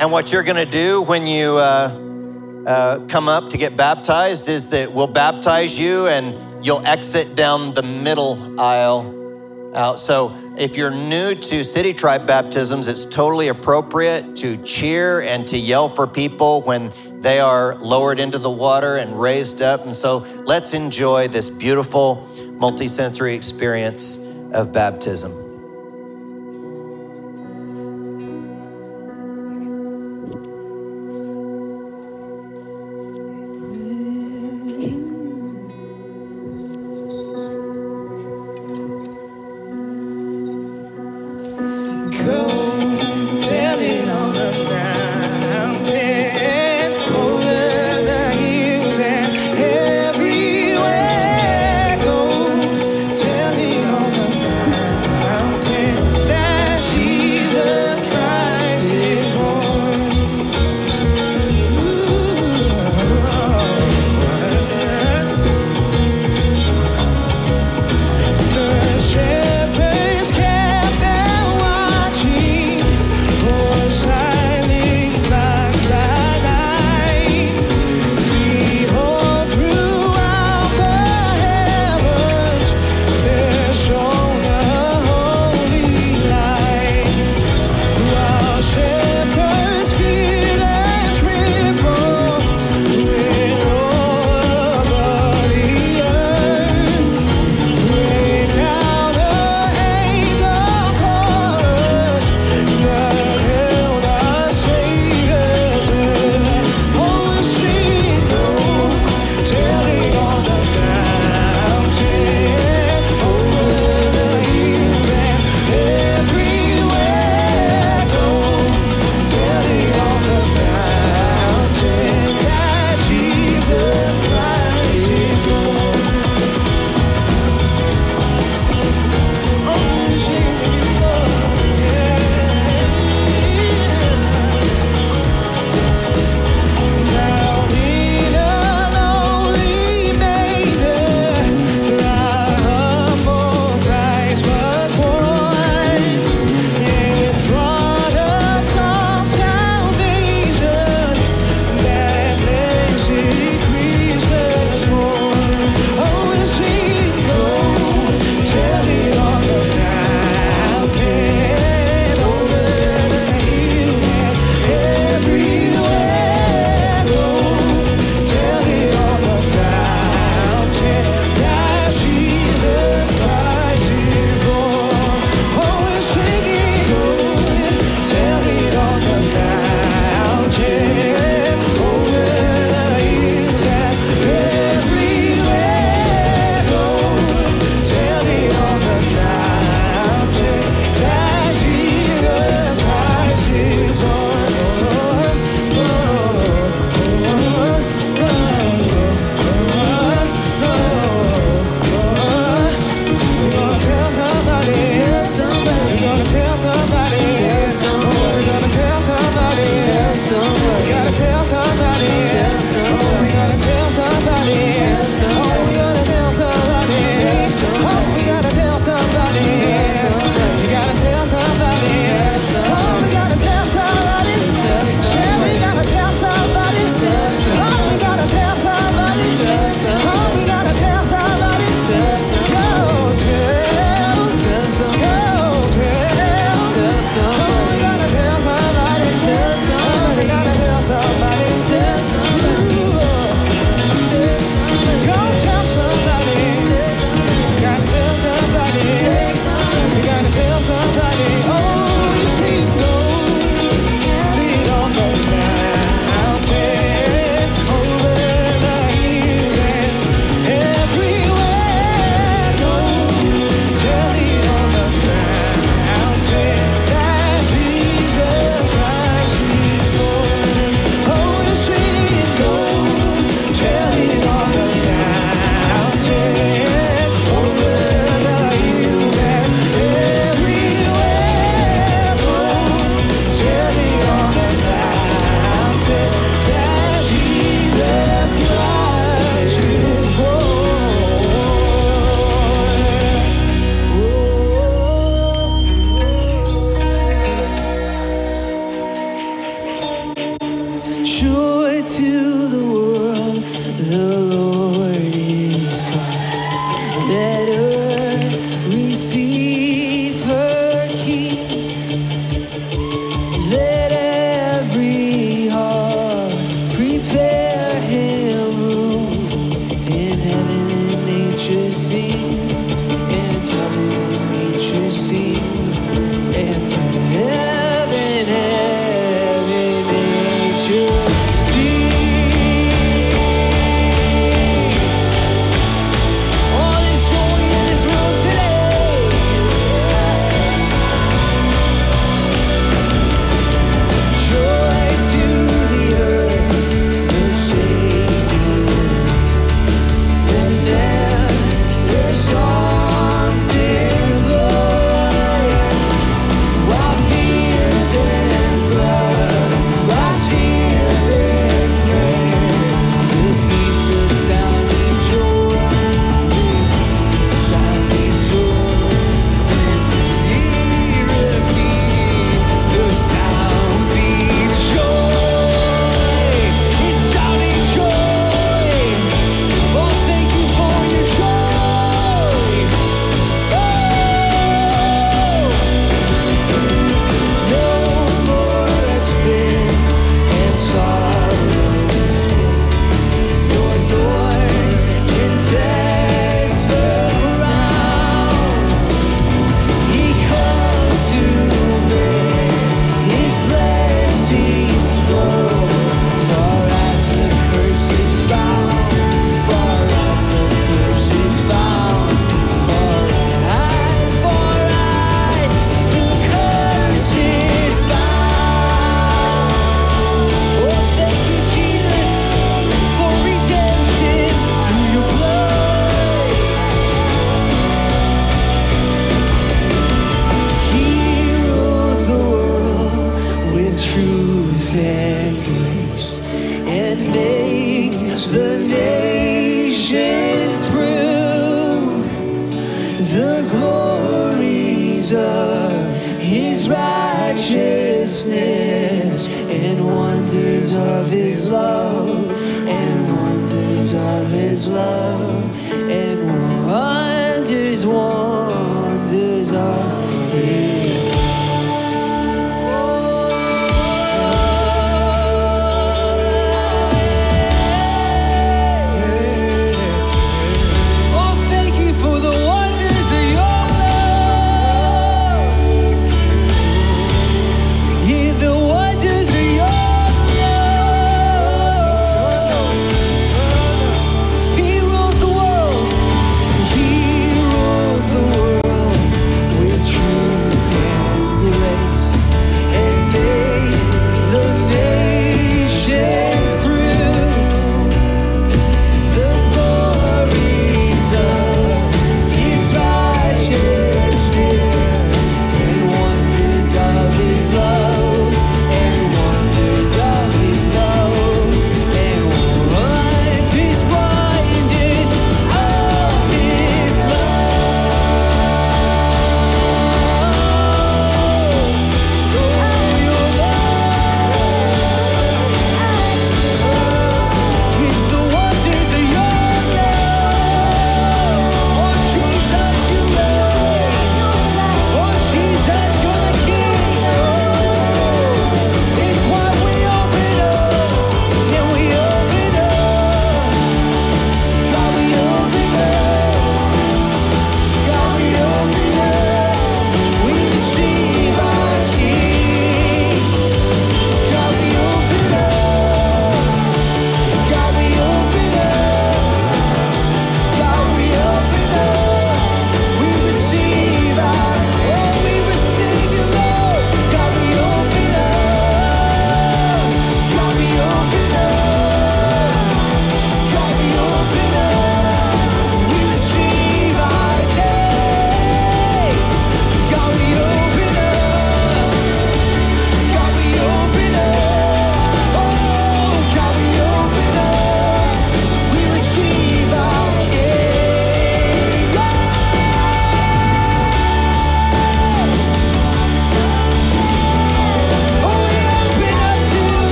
And 0.00 0.10
what 0.10 0.32
you're 0.32 0.42
gonna 0.42 0.66
do 0.66 1.02
when 1.02 1.26
you 1.26 1.56
uh, 1.56 2.64
uh, 2.66 3.06
come 3.06 3.28
up 3.28 3.50
to 3.50 3.58
get 3.58 3.76
baptized 3.76 4.48
is 4.48 4.68
that 4.70 4.92
we'll 4.92 5.06
baptize 5.06 5.78
you 5.78 6.08
and 6.08 6.34
you'll 6.64 6.84
exit 6.86 7.36
down 7.36 7.74
the 7.74 7.82
middle 7.82 8.60
aisle 8.60 9.72
out. 9.74 10.00
So 10.00 10.34
if 10.58 10.76
you're 10.76 10.90
new 10.90 11.34
to 11.34 11.64
City 11.64 11.92
Tribe 11.92 12.26
baptisms, 12.26 12.88
it's 12.88 13.04
totally 13.04 13.48
appropriate 13.48 14.36
to 14.36 14.56
cheer 14.64 15.22
and 15.22 15.46
to 15.48 15.58
yell 15.58 15.88
for 15.88 16.06
people 16.06 16.62
when 16.62 16.92
they 17.20 17.40
are 17.40 17.74
lowered 17.76 18.18
into 18.18 18.38
the 18.38 18.50
water 18.50 18.96
and 18.96 19.20
raised 19.20 19.62
up. 19.62 19.84
And 19.84 19.94
so 19.94 20.18
let's 20.44 20.74
enjoy 20.74 21.28
this 21.28 21.50
beautiful 21.50 22.28
multisensory 22.58 23.34
experience 23.34 24.18
of 24.52 24.72
baptism. 24.72 25.43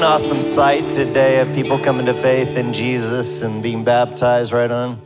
an 0.00 0.06
awesome 0.06 0.40
sight 0.40 0.90
today 0.90 1.40
of 1.40 1.54
people 1.54 1.78
coming 1.78 2.06
to 2.06 2.14
faith 2.14 2.56
in 2.56 2.72
Jesus 2.72 3.42
and 3.42 3.62
being 3.62 3.84
baptized 3.84 4.50
right 4.50 4.70
on. 4.70 4.98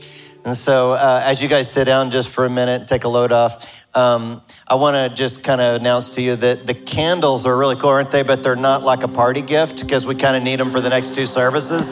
And 0.44 0.56
so, 0.56 0.92
uh, 0.92 1.20
as 1.24 1.42
you 1.42 1.48
guys 1.48 1.68
sit 1.68 1.86
down 1.86 2.12
just 2.12 2.28
for 2.28 2.44
a 2.44 2.48
minute, 2.48 2.86
take 2.86 3.02
a 3.02 3.08
load 3.08 3.32
off. 3.32 3.84
Um, 3.96 4.40
I 4.68 4.76
want 4.76 4.94
to 4.94 5.12
just 5.12 5.42
kind 5.42 5.60
of 5.60 5.80
announce 5.80 6.10
to 6.10 6.22
you 6.22 6.36
that 6.36 6.68
the 6.68 6.74
candles 6.74 7.44
are 7.44 7.58
really 7.58 7.74
cool, 7.74 7.90
aren't 7.90 8.12
they? 8.12 8.22
But 8.22 8.44
they're 8.44 8.54
not 8.54 8.84
like 8.84 9.02
a 9.02 9.08
party 9.08 9.42
gift 9.42 9.80
because 9.80 10.06
we 10.06 10.14
kind 10.14 10.36
of 10.36 10.44
need 10.44 10.60
them 10.60 10.70
for 10.70 10.80
the 10.80 10.90
next 10.90 11.16
two 11.16 11.26
services. 11.26 11.88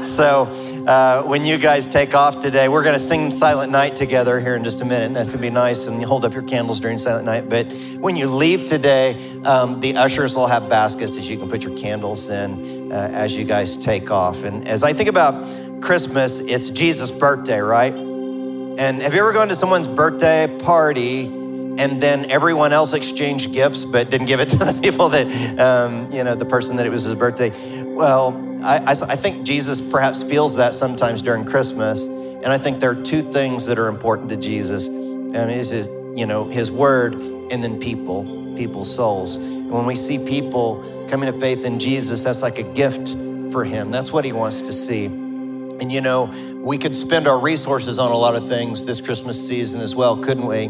So, 0.00 0.46
uh, 0.88 1.22
when 1.24 1.44
you 1.44 1.58
guys 1.58 1.86
take 1.86 2.14
off 2.14 2.40
today. 2.40 2.66
We're 2.66 2.82
going 2.82 2.94
to 2.94 2.98
sing 2.98 3.30
Silent 3.30 3.70
Night 3.70 3.94
together 3.94 4.40
here 4.40 4.56
in 4.56 4.64
just 4.64 4.80
a 4.80 4.86
minute. 4.86 5.04
and 5.04 5.14
That's 5.14 5.34
going 5.34 5.42
to 5.42 5.50
be 5.50 5.54
nice. 5.54 5.86
And 5.86 6.02
hold 6.02 6.24
up 6.24 6.32
your 6.32 6.44
candles 6.44 6.80
during 6.80 6.96
Silent 6.96 7.26
Night. 7.26 7.50
But 7.50 7.70
when 7.98 8.16
you 8.16 8.26
leave 8.26 8.64
today, 8.64 9.14
um, 9.44 9.80
the 9.80 9.98
ushers 9.98 10.34
will 10.34 10.46
have 10.46 10.70
baskets 10.70 11.14
that 11.16 11.28
you 11.28 11.36
can 11.36 11.50
put 11.50 11.62
your 11.62 11.76
candles 11.76 12.30
in 12.30 12.90
uh, 12.90 13.10
as 13.12 13.36
you 13.36 13.44
guys 13.44 13.76
take 13.76 14.10
off. 14.10 14.44
And 14.44 14.66
as 14.66 14.82
I 14.82 14.94
think 14.94 15.10
about 15.10 15.34
Christmas, 15.82 16.40
it's 16.40 16.70
Jesus' 16.70 17.10
birthday, 17.10 17.60
right? 17.60 17.92
And 17.92 19.02
have 19.02 19.12
you 19.12 19.20
ever 19.20 19.34
gone 19.34 19.48
to 19.48 19.56
someone's 19.56 19.86
birthday 19.86 20.48
party 20.60 21.26
and 21.26 22.00
then 22.00 22.30
everyone 22.30 22.72
else 22.72 22.94
exchanged 22.94 23.52
gifts 23.52 23.84
but 23.84 24.08
didn't 24.08 24.26
give 24.26 24.40
it 24.40 24.48
to 24.48 24.56
the 24.56 24.72
people 24.82 25.10
that, 25.10 25.26
um, 25.60 26.10
you 26.10 26.24
know, 26.24 26.34
the 26.34 26.46
person 26.46 26.78
that 26.78 26.86
it 26.86 26.90
was 26.90 27.02
his 27.02 27.14
birthday? 27.14 27.52
Well, 27.84 28.47
I, 28.62 28.78
I, 28.78 28.90
I 28.90 29.16
think 29.16 29.46
Jesus 29.46 29.80
perhaps 29.80 30.22
feels 30.22 30.56
that 30.56 30.74
sometimes 30.74 31.22
during 31.22 31.44
Christmas. 31.44 32.04
And 32.06 32.46
I 32.46 32.58
think 32.58 32.80
there 32.80 32.90
are 32.90 33.02
two 33.02 33.22
things 33.22 33.66
that 33.66 33.78
are 33.78 33.88
important 33.88 34.30
to 34.30 34.36
Jesus. 34.36 34.86
And 34.88 35.50
is 35.50 35.70
his, 35.70 35.88
you 36.14 36.26
know, 36.26 36.44
his 36.44 36.70
word 36.70 37.14
and 37.14 37.62
then 37.62 37.78
people, 37.78 38.54
people's 38.56 38.94
souls. 38.94 39.36
And 39.36 39.70
when 39.70 39.86
we 39.86 39.96
see 39.96 40.24
people 40.26 41.06
coming 41.08 41.32
to 41.32 41.38
faith 41.38 41.64
in 41.64 41.78
Jesus, 41.78 42.24
that's 42.24 42.42
like 42.42 42.58
a 42.58 42.72
gift 42.74 43.10
for 43.52 43.64
him. 43.64 43.90
That's 43.90 44.12
what 44.12 44.24
he 44.24 44.32
wants 44.32 44.62
to 44.62 44.72
see. 44.72 45.06
And 45.06 45.92
you 45.92 46.00
know, 46.00 46.26
we 46.60 46.76
could 46.76 46.96
spend 46.96 47.26
our 47.26 47.38
resources 47.38 47.98
on 47.98 48.10
a 48.10 48.16
lot 48.16 48.34
of 48.34 48.46
things 48.48 48.84
this 48.84 49.00
Christmas 49.00 49.48
season 49.48 49.80
as 49.80 49.94
well, 49.94 50.16
couldn't 50.16 50.46
we? 50.46 50.64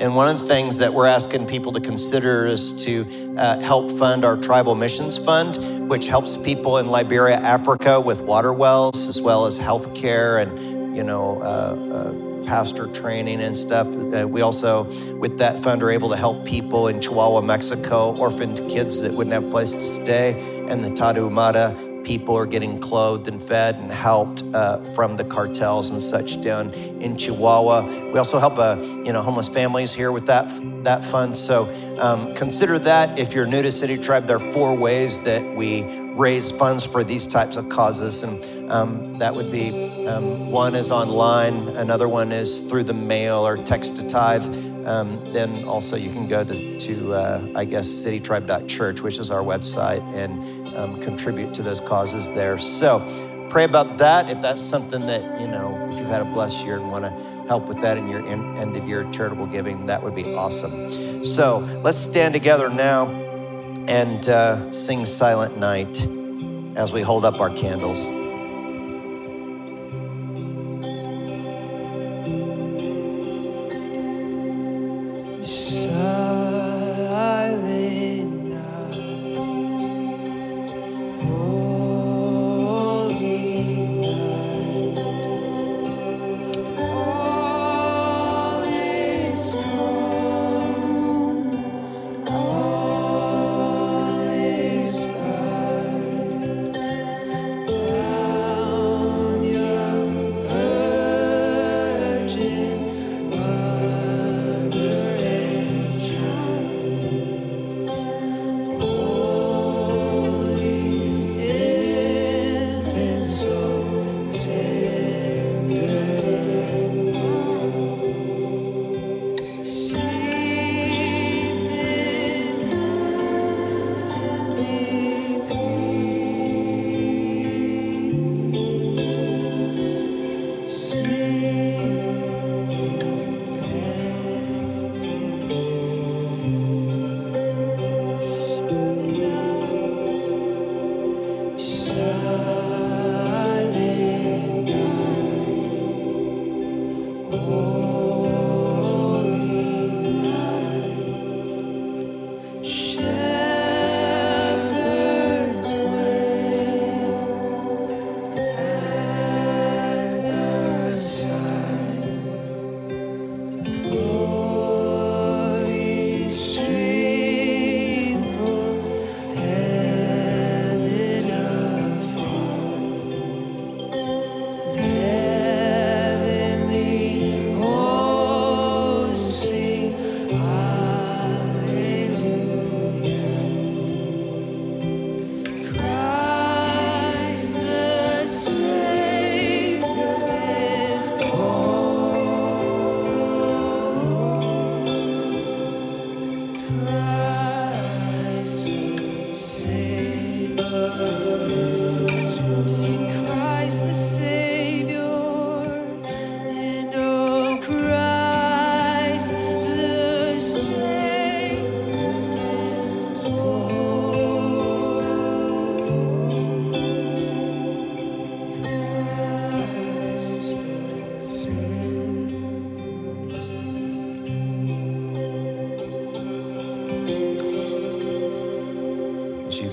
And 0.00 0.16
one 0.16 0.28
of 0.28 0.40
the 0.40 0.46
things 0.46 0.78
that 0.78 0.92
we're 0.92 1.06
asking 1.06 1.46
people 1.46 1.72
to 1.72 1.80
consider 1.80 2.46
is 2.46 2.84
to 2.84 3.36
uh, 3.36 3.60
help 3.60 3.92
fund 3.92 4.24
our 4.24 4.36
Tribal 4.36 4.74
Missions 4.74 5.16
Fund, 5.22 5.88
which 5.88 6.08
helps 6.08 6.36
people 6.36 6.78
in 6.78 6.86
Liberia, 6.86 7.36
Africa 7.36 8.00
with 8.00 8.22
water 8.22 8.52
wells, 8.52 9.06
as 9.06 9.20
well 9.20 9.46
as 9.46 9.58
health 9.58 9.94
care 9.94 10.38
and, 10.38 10.96
you 10.96 11.04
know, 11.04 11.40
uh, 11.42 11.44
uh, 11.94 12.46
pastor 12.46 12.86
training 12.88 13.40
and 13.40 13.56
stuff. 13.56 13.86
Uh, 13.86 14.26
we 14.26 14.40
also, 14.40 14.84
with 15.18 15.38
that 15.38 15.62
fund, 15.62 15.82
are 15.82 15.90
able 15.90 16.10
to 16.10 16.16
help 16.16 16.44
people 16.44 16.88
in 16.88 17.00
Chihuahua, 17.00 17.42
Mexico, 17.42 18.16
orphaned 18.16 18.66
kids 18.68 19.02
that 19.02 19.12
wouldn't 19.12 19.32
have 19.32 19.44
a 19.44 19.50
place 19.50 19.72
to 19.72 19.80
stay, 19.80 20.32
and 20.68 20.82
the 20.82 20.88
Tarahumara 20.88 21.93
people 22.04 22.36
are 22.36 22.46
getting 22.46 22.78
clothed 22.78 23.28
and 23.28 23.42
fed 23.42 23.76
and 23.76 23.90
helped 23.90 24.42
uh, 24.54 24.78
from 24.92 25.16
the 25.16 25.24
cartels 25.24 25.90
and 25.90 26.00
such 26.00 26.42
down 26.42 26.72
in 27.00 27.16
Chihuahua. 27.16 28.10
We 28.12 28.18
also 28.18 28.38
help 28.38 28.58
uh, 28.58 28.76
you 29.04 29.12
know 29.12 29.22
homeless 29.22 29.48
families 29.48 29.92
here 29.92 30.12
with 30.12 30.26
that 30.26 30.48
that 30.84 31.04
fund. 31.04 31.36
So 31.36 31.68
um, 31.98 32.34
consider 32.34 32.78
that 32.80 33.18
if 33.18 33.34
you're 33.34 33.46
new 33.46 33.62
to 33.62 33.72
City 33.72 33.96
Tribe. 33.96 34.26
There 34.26 34.36
are 34.36 34.52
four 34.52 34.76
ways 34.76 35.24
that 35.24 35.42
we 35.56 35.82
raise 36.14 36.52
funds 36.52 36.84
for 36.84 37.02
these 37.02 37.26
types 37.26 37.56
of 37.56 37.68
causes, 37.68 38.22
and 38.22 38.70
um, 38.70 39.18
that 39.18 39.34
would 39.34 39.50
be 39.50 40.06
um, 40.06 40.50
one 40.50 40.74
is 40.74 40.90
online, 40.90 41.68
another 41.68 42.08
one 42.08 42.32
is 42.32 42.68
through 42.68 42.84
the 42.84 42.94
mail 42.94 43.46
or 43.46 43.56
text 43.56 43.96
to 43.96 44.08
tithe. 44.08 44.44
Um, 44.86 45.32
then 45.32 45.64
also 45.64 45.96
you 45.96 46.10
can 46.10 46.26
go 46.26 46.44
to, 46.44 46.78
to 46.78 47.14
uh, 47.14 47.46
I 47.54 47.64
guess 47.64 47.88
citytribe.church, 47.88 49.00
which 49.00 49.18
is 49.18 49.30
our 49.30 49.42
website, 49.42 50.02
and 50.14 50.76
um, 50.76 51.00
contribute 51.00 51.54
to 51.54 51.62
those 51.62 51.80
causes 51.80 52.28
there. 52.34 52.58
So 52.58 53.00
pray 53.48 53.64
about 53.64 53.98
that. 53.98 54.28
If 54.28 54.42
that's 54.42 54.60
something 54.60 55.06
that 55.06 55.40
you 55.40 55.48
know 55.48 55.88
if 55.90 55.98
you've 55.98 56.08
had 56.08 56.22
a 56.22 56.26
blessed 56.26 56.64
year 56.66 56.78
and 56.78 56.90
want 56.90 57.04
to 57.04 57.10
help 57.48 57.66
with 57.66 57.80
that 57.80 57.98
in 57.98 58.08
your 58.08 58.26
end 58.26 58.76
of 58.76 58.88
year 58.88 59.08
charitable 59.10 59.46
giving 59.46 59.86
that 59.86 60.02
would 60.02 60.14
be 60.14 60.34
awesome. 60.34 61.24
So 61.24 61.58
let's 61.82 61.98
stand 61.98 62.34
together 62.34 62.68
now 62.68 63.06
and 63.86 64.28
uh, 64.28 64.70
sing 64.72 65.04
silent 65.04 65.58
night 65.58 66.02
as 66.76 66.92
we 66.92 67.02
hold 67.02 67.24
up 67.24 67.40
our 67.40 67.50
candles 67.50 68.23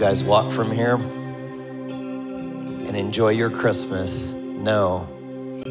guys 0.01 0.23
walk 0.23 0.51
from 0.51 0.71
here 0.71 0.95
and 2.87 2.97
enjoy 2.97 3.29
your 3.29 3.51
christmas 3.51 4.33
know 4.33 5.07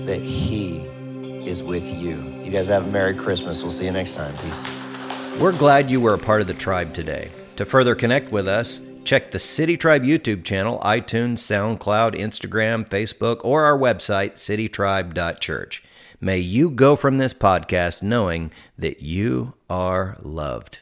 that 0.06 0.22
he 0.22 0.76
is 1.44 1.64
with 1.64 1.84
you 2.00 2.16
you 2.44 2.50
guys 2.50 2.68
have 2.68 2.86
a 2.86 2.90
merry 2.90 3.14
christmas 3.14 3.62
we'll 3.62 3.72
see 3.72 3.86
you 3.86 3.90
next 3.90 4.14
time 4.14 4.32
peace 4.44 4.64
We're 5.40 5.56
glad 5.56 5.90
you 5.90 6.00
were 6.02 6.12
a 6.12 6.18
part 6.18 6.42
of 6.42 6.48
the 6.48 6.54
tribe 6.54 6.92
today. 6.92 7.30
To 7.56 7.64
further 7.64 7.94
connect 7.94 8.30
with 8.30 8.46
us, 8.46 8.78
check 9.04 9.30
the 9.30 9.38
City 9.38 9.78
Tribe 9.78 10.02
YouTube 10.02 10.44
channel, 10.44 10.78
iTunes, 10.80 11.38
SoundCloud, 11.38 12.14
Instagram, 12.14 12.86
Facebook, 12.86 13.40
or 13.42 13.64
our 13.64 13.78
website, 13.78 14.34
citytribe.church. 14.34 15.82
May 16.20 16.40
you 16.40 16.68
go 16.68 16.94
from 16.94 17.16
this 17.16 17.32
podcast 17.32 18.02
knowing 18.02 18.52
that 18.76 19.00
you 19.00 19.54
are 19.70 20.18
loved. 20.20 20.80